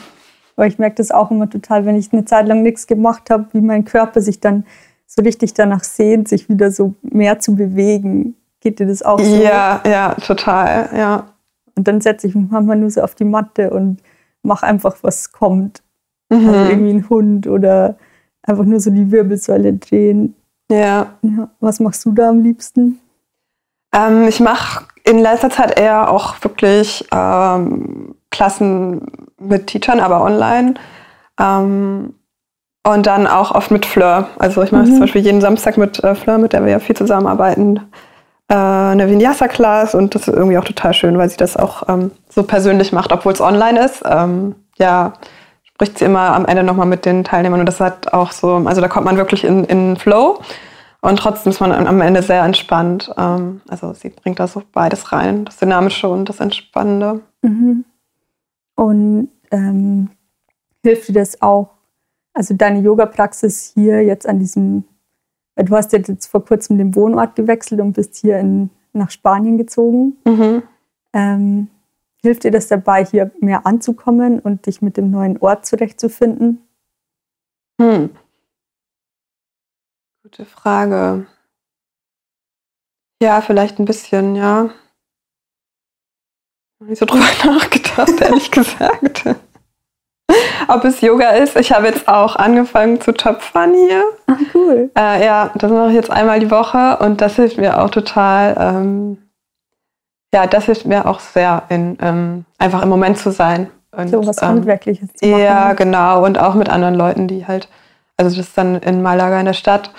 Aber 0.56 0.66
ich 0.66 0.78
merke 0.78 0.96
das 0.96 1.10
auch 1.10 1.30
immer 1.30 1.50
total, 1.50 1.84
wenn 1.84 1.96
ich 1.96 2.12
eine 2.12 2.24
Zeit 2.24 2.46
lang 2.46 2.62
nichts 2.62 2.86
gemacht 2.86 3.28
habe, 3.30 3.46
wie 3.52 3.60
mein 3.60 3.84
Körper 3.84 4.20
sich 4.20 4.38
dann 4.38 4.64
so 5.06 5.22
richtig 5.22 5.52
danach 5.54 5.82
sehnt, 5.82 6.28
sich 6.28 6.48
wieder 6.48 6.70
so 6.70 6.94
mehr 7.02 7.40
zu 7.40 7.56
bewegen. 7.56 8.36
Geht 8.60 8.78
dir 8.78 8.86
das 8.86 9.02
auch 9.02 9.18
so? 9.18 9.42
Ja, 9.42 9.80
ja, 9.84 10.14
total, 10.14 10.88
ja. 10.96 11.24
Und 11.76 11.88
dann 11.88 12.00
setze 12.00 12.26
ich 12.26 12.34
mich 12.34 12.50
manchmal 12.50 12.76
nur 12.76 12.90
so 12.90 13.02
auf 13.02 13.14
die 13.14 13.24
Matte 13.24 13.70
und 13.70 14.02
mache 14.42 14.66
einfach, 14.66 14.96
was 15.02 15.32
kommt. 15.32 15.82
Mhm. 16.28 16.48
Also 16.48 16.70
irgendwie 16.70 16.92
ein 16.92 17.08
Hund 17.08 17.46
oder 17.46 17.96
einfach 18.42 18.64
nur 18.64 18.80
so 18.80 18.90
die 18.90 19.10
Wirbelsäule 19.10 19.74
drehen. 19.74 20.34
Ja. 20.70 21.14
ja. 21.22 21.50
Was 21.60 21.80
machst 21.80 22.04
du 22.04 22.12
da 22.12 22.30
am 22.30 22.40
liebsten? 22.42 22.98
Ähm, 23.94 24.26
ich 24.28 24.40
mache 24.40 24.86
in 25.04 25.18
letzter 25.18 25.50
Zeit 25.50 25.78
eher 25.78 26.10
auch 26.10 26.42
wirklich 26.42 27.06
ähm, 27.12 28.14
Klassen 28.30 29.06
mit 29.38 29.66
Teachern, 29.66 30.00
aber 30.00 30.22
online. 30.22 30.74
Ähm, 31.38 32.14
und 32.84 33.06
dann 33.06 33.26
auch 33.26 33.54
oft 33.54 33.70
mit 33.70 33.86
Fleur. 33.86 34.28
Also 34.38 34.62
ich 34.62 34.72
mache 34.72 34.84
mhm. 34.84 34.90
zum 34.92 35.00
Beispiel 35.00 35.22
jeden 35.22 35.40
Samstag 35.40 35.76
mit 35.76 36.02
äh, 36.02 36.14
Fleur, 36.14 36.38
mit 36.38 36.52
der 36.52 36.64
wir 36.64 36.72
ja 36.72 36.78
viel 36.78 36.96
zusammenarbeiten 36.96 37.80
äh, 38.52 38.54
eine 38.54 39.08
Vinyasa-Class 39.08 39.94
und 39.94 40.14
das 40.14 40.28
ist 40.28 40.34
irgendwie 40.34 40.58
auch 40.58 40.64
total 40.64 40.92
schön, 40.92 41.16
weil 41.16 41.30
sie 41.30 41.38
das 41.38 41.56
auch 41.56 41.88
ähm, 41.88 42.10
so 42.28 42.42
persönlich 42.42 42.92
macht, 42.92 43.10
obwohl 43.10 43.32
es 43.32 43.40
online 43.40 43.82
ist. 43.82 44.02
Ähm, 44.04 44.54
ja, 44.78 45.14
spricht 45.64 45.98
sie 45.98 46.04
immer 46.04 46.34
am 46.34 46.44
Ende 46.44 46.62
nochmal 46.62 46.86
mit 46.86 47.06
den 47.06 47.24
Teilnehmern 47.24 47.60
und 47.60 47.66
das 47.66 47.80
hat 47.80 48.12
auch 48.12 48.30
so, 48.30 48.56
also 48.66 48.82
da 48.82 48.88
kommt 48.88 49.06
man 49.06 49.16
wirklich 49.16 49.44
in, 49.44 49.64
in 49.64 49.96
Flow 49.96 50.40
und 51.00 51.18
trotzdem 51.18 51.50
ist 51.50 51.60
man 51.60 51.72
am 51.72 52.00
Ende 52.02 52.22
sehr 52.22 52.44
entspannt. 52.44 53.10
Ähm, 53.16 53.62
also 53.68 53.94
sie 53.94 54.10
bringt 54.10 54.38
da 54.38 54.46
so 54.46 54.62
beides 54.72 55.12
rein, 55.12 55.46
das 55.46 55.56
Dynamische 55.56 56.08
und 56.08 56.28
das 56.28 56.40
Entspannende. 56.40 57.22
Mhm. 57.40 57.86
Und 58.74 59.28
ähm, 59.50 60.10
hilft 60.82 61.08
dir 61.08 61.14
das 61.14 61.40
auch, 61.40 61.70
also 62.34 62.54
deine 62.54 62.80
Yoga-Praxis 62.80 63.72
hier 63.74 64.02
jetzt 64.02 64.28
an 64.28 64.38
diesem 64.38 64.84
Du 65.56 65.76
hast 65.76 65.92
jetzt 65.92 66.26
vor 66.26 66.44
kurzem 66.44 66.78
den 66.78 66.94
Wohnort 66.94 67.36
gewechselt 67.36 67.80
und 67.80 67.92
bist 67.92 68.16
hier 68.16 68.38
in, 68.38 68.70
nach 68.92 69.10
Spanien 69.10 69.58
gezogen. 69.58 70.16
Mhm. 70.24 70.62
Ähm, 71.12 71.68
hilft 72.22 72.44
dir 72.44 72.50
das 72.50 72.68
dabei, 72.68 73.04
hier 73.04 73.30
mehr 73.40 73.66
anzukommen 73.66 74.38
und 74.40 74.66
dich 74.66 74.80
mit 74.80 74.96
dem 74.96 75.10
neuen 75.10 75.38
Ort 75.38 75.66
zurechtzufinden? 75.66 76.66
Hm. 77.80 78.10
Gute 80.22 80.46
Frage. 80.46 81.26
Ja, 83.22 83.40
vielleicht 83.40 83.78
ein 83.78 83.84
bisschen, 83.84 84.36
ja. 84.36 84.70
Ich 86.74 86.80
habe 86.80 86.90
nicht 86.90 86.98
so 86.98 87.06
drüber 87.06 87.26
nachgedacht, 87.44 88.20
ehrlich 88.20 88.50
gesagt 88.50 89.24
ob 90.68 90.84
es 90.84 91.00
Yoga 91.00 91.30
ist. 91.30 91.56
Ich 91.56 91.72
habe 91.72 91.86
jetzt 91.86 92.08
auch 92.08 92.36
angefangen 92.36 93.00
zu 93.00 93.12
töpfern 93.12 93.72
hier. 93.74 94.04
Ach, 94.26 94.38
cool. 94.54 94.90
Äh, 94.96 95.24
ja, 95.24 95.50
das 95.54 95.70
mache 95.70 95.88
ich 95.88 95.94
jetzt 95.94 96.10
einmal 96.10 96.40
die 96.40 96.50
Woche 96.50 96.98
und 96.98 97.20
das 97.20 97.36
hilft 97.36 97.58
mir 97.58 97.82
auch 97.82 97.90
total. 97.90 98.56
Ähm, 98.58 99.18
ja, 100.34 100.46
das 100.46 100.64
hilft 100.64 100.86
mir 100.86 101.06
auch 101.06 101.20
sehr, 101.20 101.64
in, 101.68 101.98
ähm, 102.00 102.44
einfach 102.58 102.82
im 102.82 102.88
Moment 102.88 103.18
zu 103.18 103.30
sein. 103.30 103.68
Und, 103.94 104.08
so 104.08 104.26
was 104.26 104.40
ähm, 104.40 104.48
Handwerkliches 104.48 105.12
zu 105.14 105.26
machen. 105.26 105.42
Ja, 105.42 105.72
genau. 105.74 106.24
Und 106.24 106.38
auch 106.38 106.54
mit 106.54 106.70
anderen 106.70 106.94
Leuten, 106.94 107.28
die 107.28 107.46
halt, 107.46 107.68
also 108.16 108.36
das 108.36 108.48
ist 108.48 108.56
dann 108.56 108.76
in 108.76 109.02
Malaga 109.02 109.38
in 109.38 109.46
der 109.46 109.52
Stadt. 109.52 109.90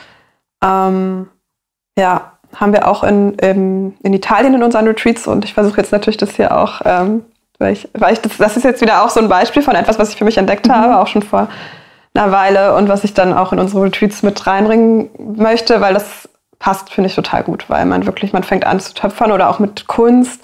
Ähm, 0.64 1.28
ja, 1.98 2.34
haben 2.56 2.74
wir 2.74 2.88
auch 2.88 3.04
in, 3.04 3.34
in, 3.36 3.96
in, 4.04 4.14
Italien 4.14 4.56
in 4.56 4.64
unseren 4.64 4.88
Retreats 4.88 5.28
und 5.28 5.46
ich 5.46 5.54
versuche 5.54 5.78
jetzt 5.78 5.92
natürlich 5.92 6.18
das 6.18 6.36
hier 6.36 6.56
auch 6.56 6.82
ähm, 6.86 7.24
weil 7.60 7.74
ich, 7.74 7.90
weil 7.94 8.14
ich 8.14 8.22
das, 8.22 8.38
das 8.38 8.58
ist 8.58 8.64
jetzt 8.64 8.82
wieder 8.82 9.04
auch 9.04 9.10
so 9.10 9.20
ein 9.20 9.30
Beispiel 9.30 9.62
von 9.62 9.76
etwas, 9.76 10.00
was 10.00 10.10
ich 10.10 10.18
für 10.18 10.26
mich 10.26 10.38
entdeckt 10.38 10.68
mhm. 10.68 10.74
habe, 10.74 11.00
auch 11.00 11.08
schon 11.08 11.22
vor 11.22 11.48
einer 12.14 12.32
Weile 12.32 12.76
und 12.76 12.90
was 12.90 13.04
ich 13.04 13.14
dann 13.14 13.34
auch 13.34 13.54
in 13.54 13.60
unsere 13.60 13.84
Retreats 13.84 14.24
mit 14.24 14.46
reinbringen 14.46 15.10
möchte, 15.18 15.82
weil 15.82 15.94
das 15.94 16.30
passt, 16.60 16.92
finde 16.92 17.10
ich 17.10 17.16
total 17.16 17.44
gut, 17.44 17.70
weil 17.70 17.86
man 17.86 18.06
wirklich, 18.06 18.34
man 18.34 18.44
fängt 18.44 18.66
an 18.66 18.80
zu 18.80 18.94
töpfern 18.94 19.32
oder 19.32 19.50
auch 19.50 19.60
mit 19.60 19.88
Kunst. 19.88 20.44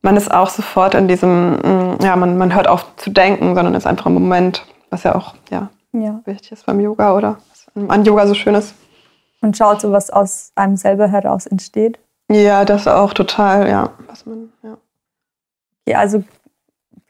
Man 0.00 0.16
ist 0.16 0.32
auch 0.32 0.48
sofort 0.48 0.94
in 0.94 1.06
diesem, 1.06 1.52
mm, 1.52 1.98
ja, 2.02 2.16
man, 2.16 2.36
man 2.36 2.54
hört 2.54 2.66
auf 2.66 2.96
zu 2.96 3.10
denken, 3.10 3.54
sondern 3.54 3.74
ist 3.74 3.86
einfach 3.86 4.06
im 4.06 4.14
Moment, 4.14 4.66
was 4.90 5.04
ja 5.04 5.14
auch 5.14 5.34
ja, 5.50 5.68
ja. 5.92 6.20
wichtig 6.24 6.52
ist 6.52 6.66
beim 6.66 6.80
Yoga 6.80 7.14
oder 7.14 7.38
was 7.48 7.90
an 7.90 8.04
Yoga 8.04 8.26
so 8.26 8.34
schön 8.34 8.54
ist. 8.54 8.74
Und 9.40 9.56
schaut 9.56 9.80
so, 9.80 9.92
was 9.92 10.10
aus 10.10 10.52
einem 10.54 10.76
selber 10.76 11.08
heraus 11.08 11.46
entsteht. 11.46 11.98
Ja, 12.28 12.64
das 12.64 12.88
auch 12.88 13.12
total, 13.12 13.68
ja. 13.68 13.90
Was 14.08 14.24
man, 14.26 14.52
ja. 14.62 14.76
ja 15.86 15.98
also 15.98 16.24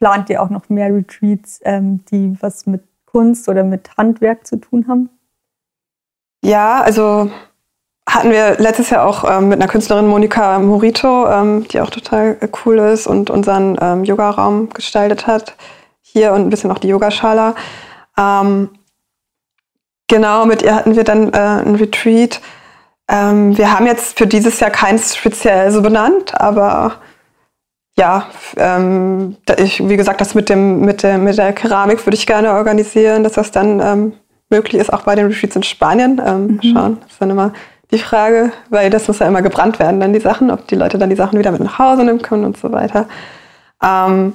plant 0.02 0.28
ihr 0.30 0.42
auch 0.42 0.50
noch 0.50 0.68
mehr 0.68 0.92
Retreats, 0.92 1.60
ähm, 1.62 2.04
die 2.10 2.36
was 2.40 2.66
mit 2.66 2.82
Kunst 3.06 3.48
oder 3.48 3.62
mit 3.62 3.88
Handwerk 3.96 4.44
zu 4.44 4.56
tun 4.56 4.86
haben? 4.88 5.10
Ja, 6.42 6.80
also 6.80 7.30
hatten 8.04 8.32
wir 8.32 8.56
letztes 8.58 8.90
Jahr 8.90 9.06
auch 9.06 9.22
ähm, 9.22 9.48
mit 9.48 9.60
einer 9.60 9.70
Künstlerin 9.70 10.08
Monika 10.08 10.58
Morito, 10.58 11.30
ähm, 11.30 11.68
die 11.68 11.80
auch 11.80 11.90
total 11.90 12.36
cool 12.64 12.80
ist 12.80 13.06
und 13.06 13.30
unseren 13.30 13.78
ähm, 13.80 14.02
Yoga-Raum 14.02 14.70
gestaltet 14.70 15.28
hat. 15.28 15.54
Hier 16.00 16.32
und 16.32 16.40
ein 16.40 16.50
bisschen 16.50 16.72
auch 16.72 16.78
die 16.78 16.88
Yogaschala. 16.88 17.54
Ähm, 18.18 18.70
genau, 20.08 20.46
mit 20.46 20.62
ihr 20.62 20.74
hatten 20.74 20.96
wir 20.96 21.04
dann 21.04 21.32
äh, 21.32 21.38
ein 21.38 21.76
Retreat. 21.76 22.40
Ähm, 23.06 23.56
wir 23.56 23.72
haben 23.72 23.86
jetzt 23.86 24.18
für 24.18 24.26
dieses 24.26 24.58
Jahr 24.58 24.70
keins 24.70 25.14
speziell 25.14 25.70
so 25.70 25.80
benannt, 25.80 26.40
aber 26.40 26.96
ja, 27.98 28.26
ähm, 28.56 29.36
ich, 29.58 29.86
wie 29.86 29.96
gesagt, 29.96 30.20
das 30.20 30.34
mit, 30.34 30.48
dem, 30.48 30.80
mit, 30.80 31.02
der, 31.02 31.18
mit 31.18 31.36
der 31.36 31.52
Keramik 31.52 32.04
würde 32.06 32.16
ich 32.16 32.26
gerne 32.26 32.52
organisieren, 32.52 33.22
dass 33.22 33.34
das 33.34 33.50
dann 33.50 33.80
ähm, 33.80 34.12
möglich 34.48 34.80
ist, 34.80 34.92
auch 34.92 35.02
bei 35.02 35.14
den 35.14 35.26
Retreats 35.26 35.56
in 35.56 35.62
Spanien. 35.62 36.20
Ähm, 36.24 36.46
mhm. 36.46 36.60
Schauen, 36.62 36.98
das 37.02 37.12
ist 37.12 37.20
dann 37.20 37.30
immer 37.30 37.52
die 37.90 37.98
Frage, 37.98 38.52
weil 38.70 38.88
das 38.88 39.08
muss 39.08 39.18
ja 39.18 39.26
immer 39.26 39.42
gebrannt 39.42 39.78
werden, 39.78 40.00
dann 40.00 40.14
die 40.14 40.20
Sachen, 40.20 40.50
ob 40.50 40.66
die 40.68 40.74
Leute 40.74 40.96
dann 40.96 41.10
die 41.10 41.16
Sachen 41.16 41.38
wieder 41.38 41.50
mit 41.50 41.60
nach 41.60 41.78
Hause 41.78 42.04
nehmen 42.04 42.22
können 42.22 42.44
und 42.44 42.56
so 42.56 42.72
weiter. 42.72 43.06
Ähm, 43.82 44.32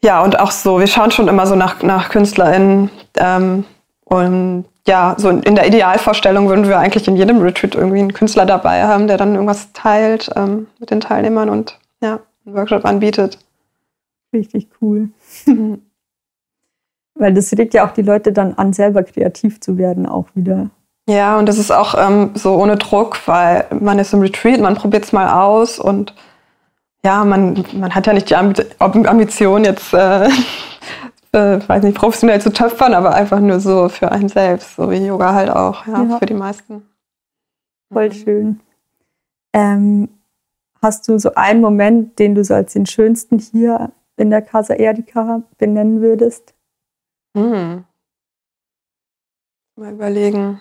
ja, 0.00 0.22
und 0.22 0.38
auch 0.38 0.52
so, 0.52 0.78
wir 0.78 0.86
schauen 0.86 1.10
schon 1.10 1.26
immer 1.26 1.46
so 1.46 1.56
nach, 1.56 1.82
nach 1.82 2.10
KünstlerInnen. 2.10 2.90
Ähm, 3.16 3.64
und 4.04 4.66
ja, 4.86 5.16
so 5.18 5.28
in 5.30 5.56
der 5.56 5.66
Idealvorstellung 5.66 6.48
würden 6.48 6.68
wir 6.68 6.78
eigentlich 6.78 7.08
in 7.08 7.16
jedem 7.16 7.40
Retreat 7.42 7.74
irgendwie 7.74 7.98
einen 7.98 8.12
Künstler 8.12 8.46
dabei 8.46 8.84
haben, 8.84 9.08
der 9.08 9.16
dann 9.16 9.34
irgendwas 9.34 9.72
teilt 9.72 10.30
ähm, 10.36 10.68
mit 10.78 10.92
den 10.92 11.00
Teilnehmern 11.00 11.50
und 11.50 11.76
ja 12.00 12.20
einen 12.48 12.56
Workshop 12.56 12.84
anbietet. 12.84 13.38
Richtig 14.32 14.68
cool. 14.80 15.10
Weil 17.14 17.34
das 17.34 17.52
regt 17.56 17.74
ja 17.74 17.86
auch 17.86 17.92
die 17.92 18.02
Leute 18.02 18.32
dann 18.32 18.54
an, 18.54 18.72
selber 18.72 19.02
kreativ 19.02 19.60
zu 19.60 19.76
werden, 19.76 20.06
auch 20.06 20.26
wieder. 20.34 20.70
Ja, 21.08 21.38
und 21.38 21.46
das 21.46 21.58
ist 21.58 21.70
auch 21.70 21.94
ähm, 21.98 22.32
so 22.34 22.54
ohne 22.54 22.76
Druck, 22.76 23.26
weil 23.26 23.64
man 23.80 23.98
ist 23.98 24.12
im 24.12 24.20
Retreat, 24.20 24.60
man 24.60 24.74
probiert 24.74 25.04
es 25.04 25.12
mal 25.12 25.42
aus 25.42 25.78
und 25.78 26.14
ja, 27.02 27.24
man, 27.24 27.64
man 27.72 27.94
hat 27.94 28.06
ja 28.06 28.12
nicht 28.12 28.28
die 28.28 28.36
Ambition, 28.36 29.64
jetzt, 29.64 29.94
äh, 29.94 30.26
äh, 31.32 31.66
weiß 31.66 31.82
nicht, 31.82 31.96
professionell 31.96 32.42
zu 32.42 32.52
töpfern, 32.52 32.92
aber 32.92 33.14
einfach 33.14 33.40
nur 33.40 33.58
so 33.58 33.88
für 33.88 34.12
einen 34.12 34.28
selbst, 34.28 34.76
so 34.76 34.90
wie 34.90 34.98
Yoga 34.98 35.32
halt 35.32 35.48
auch, 35.48 35.86
ja, 35.86 36.02
ja. 36.02 36.18
für 36.18 36.26
die 36.26 36.34
meisten. 36.34 36.82
Voll 37.90 38.12
schön. 38.12 38.60
Ähm, 39.54 40.10
hast 40.82 41.08
du 41.08 41.18
so 41.18 41.34
einen 41.34 41.60
Moment, 41.60 42.18
den 42.18 42.34
du 42.34 42.44
so 42.44 42.54
als 42.54 42.72
den 42.72 42.86
schönsten 42.86 43.38
hier 43.38 43.92
in 44.16 44.30
der 44.30 44.42
Casa 44.42 44.74
Erdica 44.74 45.42
benennen 45.58 46.00
würdest? 46.00 46.54
Hm. 47.36 47.84
Mal 49.76 49.92
überlegen. 49.92 50.60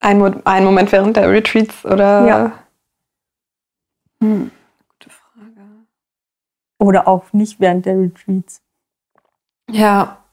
Ein, 0.00 0.18
Mo 0.18 0.30
ein 0.44 0.64
Moment 0.64 0.92
während 0.92 1.16
der 1.16 1.30
Retreats 1.30 1.84
oder? 1.86 2.26
Ja. 2.26 2.58
Hm. 4.20 4.50
Gute 4.88 5.08
Frage. 5.08 5.86
Oder 6.78 7.08
auch 7.08 7.32
nicht 7.32 7.58
während 7.60 7.86
der 7.86 7.98
Retreats. 7.98 8.62
Ja. 9.70 10.23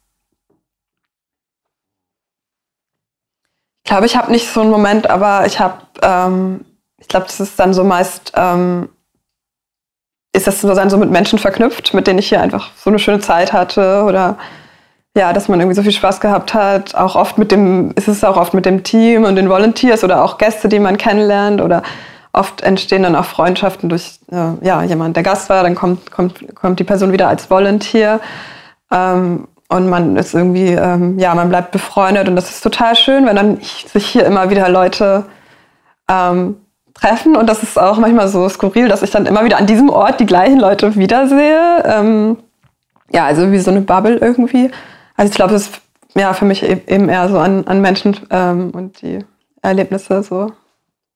Ich 3.84 3.90
glaube, 3.90 4.06
ich 4.06 4.16
habe 4.16 4.32
nicht 4.32 4.48
so 4.48 4.62
einen 4.62 4.72
Moment, 4.72 5.10
aber 5.10 5.46
ich 5.46 5.60
habe, 5.60 5.78
ähm, 6.02 6.66
ich 6.98 7.08
glaube, 7.08 7.26
das 7.26 7.40
ist 7.40 7.60
dann 7.60 7.74
so 7.74 7.84
meist 7.84 8.34
ähm, 8.36 8.90
ist 10.34 10.48
das 10.48 10.62
so 10.62 10.74
dann 10.74 10.90
so 10.90 10.98
mit 10.98 11.12
Menschen 11.12 11.40
verknüpft, 11.40 11.94
mit 11.94 12.08
denen 12.08 12.20
ich 12.20 12.30
hier 12.30 12.42
einfach 12.42 12.72
so 12.76 12.90
eine 12.90 13.00
schöne 13.00 13.20
Zeit 13.20 13.52
hatte 13.54 14.04
oder 14.04 14.38
ja, 15.16 15.34
dass 15.34 15.50
man 15.50 15.60
irgendwie 15.60 15.76
so 15.76 15.84
viel 15.84 15.92
Spaß 15.92 16.22
gehabt 16.22 16.54
hat. 16.54 16.96
Auch 16.96 17.16
oft 17.16 17.38
mit 17.38 17.52
dem, 17.52 17.92
ist 17.96 18.08
es 18.08 18.24
auch 18.24 18.38
oft 18.38 18.54
mit 18.54 18.66
dem 18.66 18.84
Team 18.84 19.26
und 19.26 19.36
den 19.36 19.50
Volunteers 19.50 20.06
oder 20.06 20.24
auch 20.24 20.38
Gäste, 20.38 20.70
die 20.70 20.80
man 20.80 20.98
kennenlernt 20.98 21.60
oder 21.60 21.84
oft 22.32 22.62
entstehen 22.62 23.04
dann 23.04 23.18
auch 23.18 23.26
Freundschaften 23.26 23.90
durch 23.90 24.20
äh, 24.32 24.66
ja, 24.66 24.84
jemand, 24.84 25.18
der 25.18 25.24
Gast 25.24 25.50
war, 25.50 25.64
dann 25.64 25.76
kommt, 25.76 26.12
kommt, 26.12 26.56
kommt 26.56 26.80
die 26.80 26.86
Person 26.86 27.12
wieder 27.12 27.28
als 27.28 27.50
Volunteer. 27.50 28.22
Ähm, 28.90 29.50
und 29.72 29.88
man 29.88 30.18
ist 30.18 30.34
irgendwie, 30.34 30.74
ähm, 30.74 31.18
ja, 31.18 31.34
man 31.34 31.48
bleibt 31.48 31.72
befreundet 31.72 32.28
und 32.28 32.36
das 32.36 32.50
ist 32.50 32.62
total 32.62 32.96
schön, 32.96 33.26
wenn 33.26 33.38
dann 33.38 33.58
sich 33.62 34.06
hier 34.06 34.26
immer 34.26 34.50
wieder 34.50 34.68
Leute 34.68 35.26
ähm, 36.10 36.58
treffen 36.94 37.38
und 37.38 37.48
das 37.48 37.64
ist 37.64 37.80
auch 37.80 37.98
manchmal 37.98 38.28
so 38.28 38.50
skurril, 38.50 38.90
dass 38.90 39.02
ich 39.02 39.12
dann 39.12 39.26
immer 39.26 39.46
wieder 39.46 39.58
an 39.58 39.68
diesem 39.68 39.90
Ort 39.90 40.20
die 40.20 40.26
gleichen 40.26 40.60
Leute 40.60 40.96
wiedersehe. 40.96 41.84
Ähm, 41.86 42.38
ja, 43.14 43.26
also 43.26 43.52
wie 43.54 43.60
so 43.60 43.72
eine 43.72 43.80
Bubble 43.80 44.18
irgendwie. 44.18 44.72
Also 45.16 45.30
ich 45.30 45.36
glaube, 45.36 45.54
das 45.54 45.64
ist 45.68 45.82
ja 46.16 46.34
für 46.34 46.46
mich 46.46 46.64
e-, 46.64 46.82
eben 46.88 47.08
eher 47.08 47.30
so 47.30 47.40
an, 47.40 47.66
an 47.66 47.80
Menschen 47.80 48.18
ähm, 48.30 48.72
und 48.72 49.02
die 49.02 49.20
Erlebnisse 49.62 50.22
so 50.22 50.52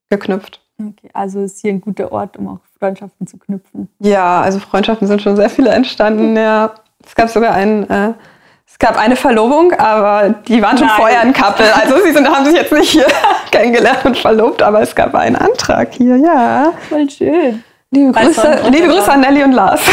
geknüpft. 0.09 0.61
Okay, 0.79 1.09
also 1.13 1.41
ist 1.41 1.59
hier 1.59 1.71
ein 1.71 1.81
guter 1.81 2.09
Ort, 2.13 2.37
um 2.37 2.47
auch 2.47 2.59
Freundschaften 2.79 3.27
zu 3.27 3.37
knüpfen. 3.37 3.89
Ja, 3.99 4.39
also 4.41 4.59
Freundschaften 4.59 5.07
sind 5.07 5.21
schon 5.21 5.35
sehr 5.35 5.49
viele 5.49 5.71
entstanden. 5.71 6.37
Ja, 6.45 6.75
es 7.05 7.15
gab 7.15 7.29
sogar 7.29 7.53
einen 7.53 7.89
äh, 7.89 8.13
es 8.67 8.79
gab 8.79 8.97
eine 8.97 9.15
Verlobung, 9.15 9.71
aber 9.73 10.29
die 10.47 10.61
waren 10.61 10.77
schon 10.77 10.87
Nein. 10.87 10.95
vorher 10.97 11.21
ein 11.21 11.33
Couple. 11.33 11.73
Also 11.75 12.03
sie 12.03 12.11
sind, 12.11 12.27
haben 12.27 12.45
sich 12.45 12.55
jetzt 12.55 12.71
nicht 12.71 12.89
hier 12.89 13.07
kennengelernt 13.51 14.05
und 14.05 14.17
verlobt, 14.17 14.61
aber 14.61 14.81
es 14.81 14.95
gab 14.95 15.13
einen 15.15 15.35
Antrag 15.35 15.93
hier, 15.93 16.17
ja. 16.17 16.73
Voll 16.89 17.09
schön. 17.09 17.63
Liebe 17.91 18.11
Grüße, 18.11 18.63
liebe 18.71 18.87
Grüße 18.87 19.11
an 19.11 19.21
Nelly 19.21 19.43
und 19.43 19.53
Lars. 19.53 19.81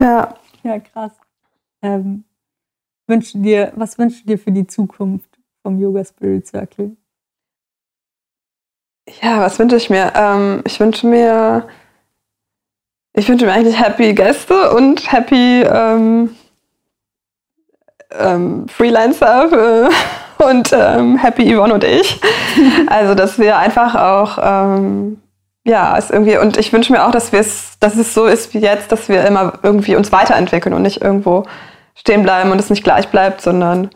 ja. 0.00 0.34
Ja, 0.62 0.80
krass. 0.80 1.12
Ähm, 1.80 2.24
wünsch 3.06 3.32
dir, 3.34 3.72
was 3.76 3.96
wünschst 3.98 4.24
du 4.24 4.26
dir 4.30 4.38
für 4.38 4.50
die 4.50 4.66
Zukunft 4.66 5.30
vom 5.62 5.80
Yoga 5.80 6.04
Spirit 6.04 6.46
Circle? 6.46 6.96
Ja, 9.22 9.40
was 9.40 9.58
wünsche 9.58 9.76
ich 9.76 9.88
mir? 9.88 10.12
Ähm, 10.16 10.62
ich 10.66 10.80
wünsche 10.80 11.06
mir 11.06 11.68
ich 13.16 13.28
wünsche 13.28 13.46
mir 13.46 13.52
eigentlich 13.52 13.80
happy 13.80 14.12
Gäste 14.12 14.70
und 14.72 15.10
happy 15.10 15.62
ähm, 15.62 16.36
ähm, 18.12 18.68
Freelancer 18.68 19.88
äh, 19.88 19.88
und 20.44 20.70
ähm, 20.72 21.16
happy 21.16 21.54
Yvonne 21.54 21.74
und 21.74 21.82
ich. 21.82 22.20
Also, 22.86 23.14
dass 23.14 23.38
wir 23.38 23.58
einfach 23.58 23.94
auch, 23.94 24.38
ähm, 24.40 25.20
ja, 25.64 25.98
es 25.98 26.10
irgendwie, 26.10 26.38
und 26.38 26.56
ich 26.56 26.72
wünsche 26.72 26.92
mir 26.92 27.04
auch, 27.04 27.10
dass, 27.10 27.30
dass 27.80 27.96
es 27.96 28.14
so 28.14 28.24
ist 28.24 28.54
wie 28.54 28.60
jetzt, 28.60 28.92
dass 28.92 29.08
wir 29.10 29.26
immer 29.26 29.54
irgendwie 29.62 29.96
uns 29.96 30.12
weiterentwickeln 30.12 30.74
und 30.74 30.82
nicht 30.82 31.02
irgendwo 31.02 31.44
stehen 31.94 32.22
bleiben 32.22 32.50
und 32.50 32.58
es 32.58 32.70
nicht 32.70 32.84
gleich 32.84 33.08
bleibt, 33.08 33.42
sondern 33.42 33.90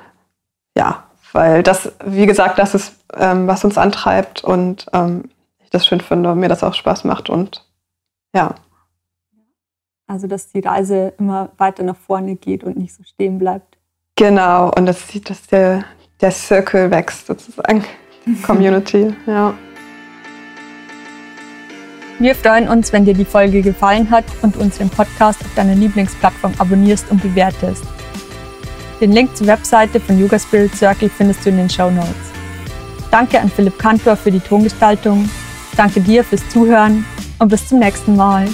ja, 0.77 1.05
weil 1.33 1.63
das, 1.63 1.93
wie 2.05 2.27
gesagt, 2.27 2.59
das 2.59 2.75
ist, 2.75 2.97
ähm, 3.17 3.47
was 3.47 3.65
uns 3.65 3.79
antreibt 3.79 4.45
und 4.45 4.87
ähm, 4.93 5.31
ich 5.63 5.71
das 5.71 5.87
schön 5.87 6.01
finde 6.01 6.33
und 6.33 6.41
mir 6.41 6.49
das 6.49 6.65
auch 6.65 6.75
Spaß 6.75 7.05
macht 7.05 7.31
und 7.31 7.65
ja. 8.35 8.55
Also, 10.11 10.27
dass 10.27 10.51
die 10.51 10.59
Reise 10.59 11.13
immer 11.21 11.51
weiter 11.57 11.85
nach 11.85 11.95
vorne 11.95 12.35
geht 12.35 12.65
und 12.65 12.77
nicht 12.77 12.93
so 12.93 13.05
stehen 13.05 13.39
bleibt. 13.39 13.79
Genau, 14.17 14.73
und 14.77 14.87
das 14.87 15.07
sieht, 15.07 15.31
dass 15.31 15.47
der, 15.47 15.85
der 16.21 16.33
Circle 16.33 16.91
wächst 16.91 17.29
sozusagen. 17.29 17.85
Community, 18.43 19.15
ja. 19.29 19.55
Wir 22.19 22.35
freuen 22.35 22.69
uns, 22.69 22.93
wenn 22.93 23.05
dir 23.05 23.15
die 23.15 23.25
Folge 23.25 23.63
gefallen 23.63 24.11
hat 24.11 24.25
und 24.43 24.57
unseren 24.57 24.91
Podcast 24.91 25.41
auf 25.43 25.55
deiner 25.55 25.77
Lieblingsplattform 25.77 26.55
abonnierst 26.59 27.09
und 27.13 27.23
bewertest. 27.23 27.85
Den 29.01 29.13
Link 29.13 29.37
zur 29.37 29.47
Webseite 29.47 30.01
von 30.01 30.19
Yoga 30.19 30.41
Spirit 30.41 30.75
Circle 30.75 31.09
findest 31.09 31.47
du 31.47 31.51
in 31.51 31.57
den 31.57 31.71
Show 31.71 31.89
Notes. 31.89 32.11
Danke 33.13 33.39
an 33.39 33.49
Philipp 33.49 33.79
Kantor 33.79 34.17
für 34.17 34.33
die 34.33 34.41
Tongestaltung. 34.41 35.31
Danke 35.77 36.01
dir 36.01 36.25
fürs 36.25 36.47
Zuhören 36.49 37.07
und 37.39 37.49
bis 37.49 37.69
zum 37.69 37.79
nächsten 37.79 38.17
Mal. 38.17 38.49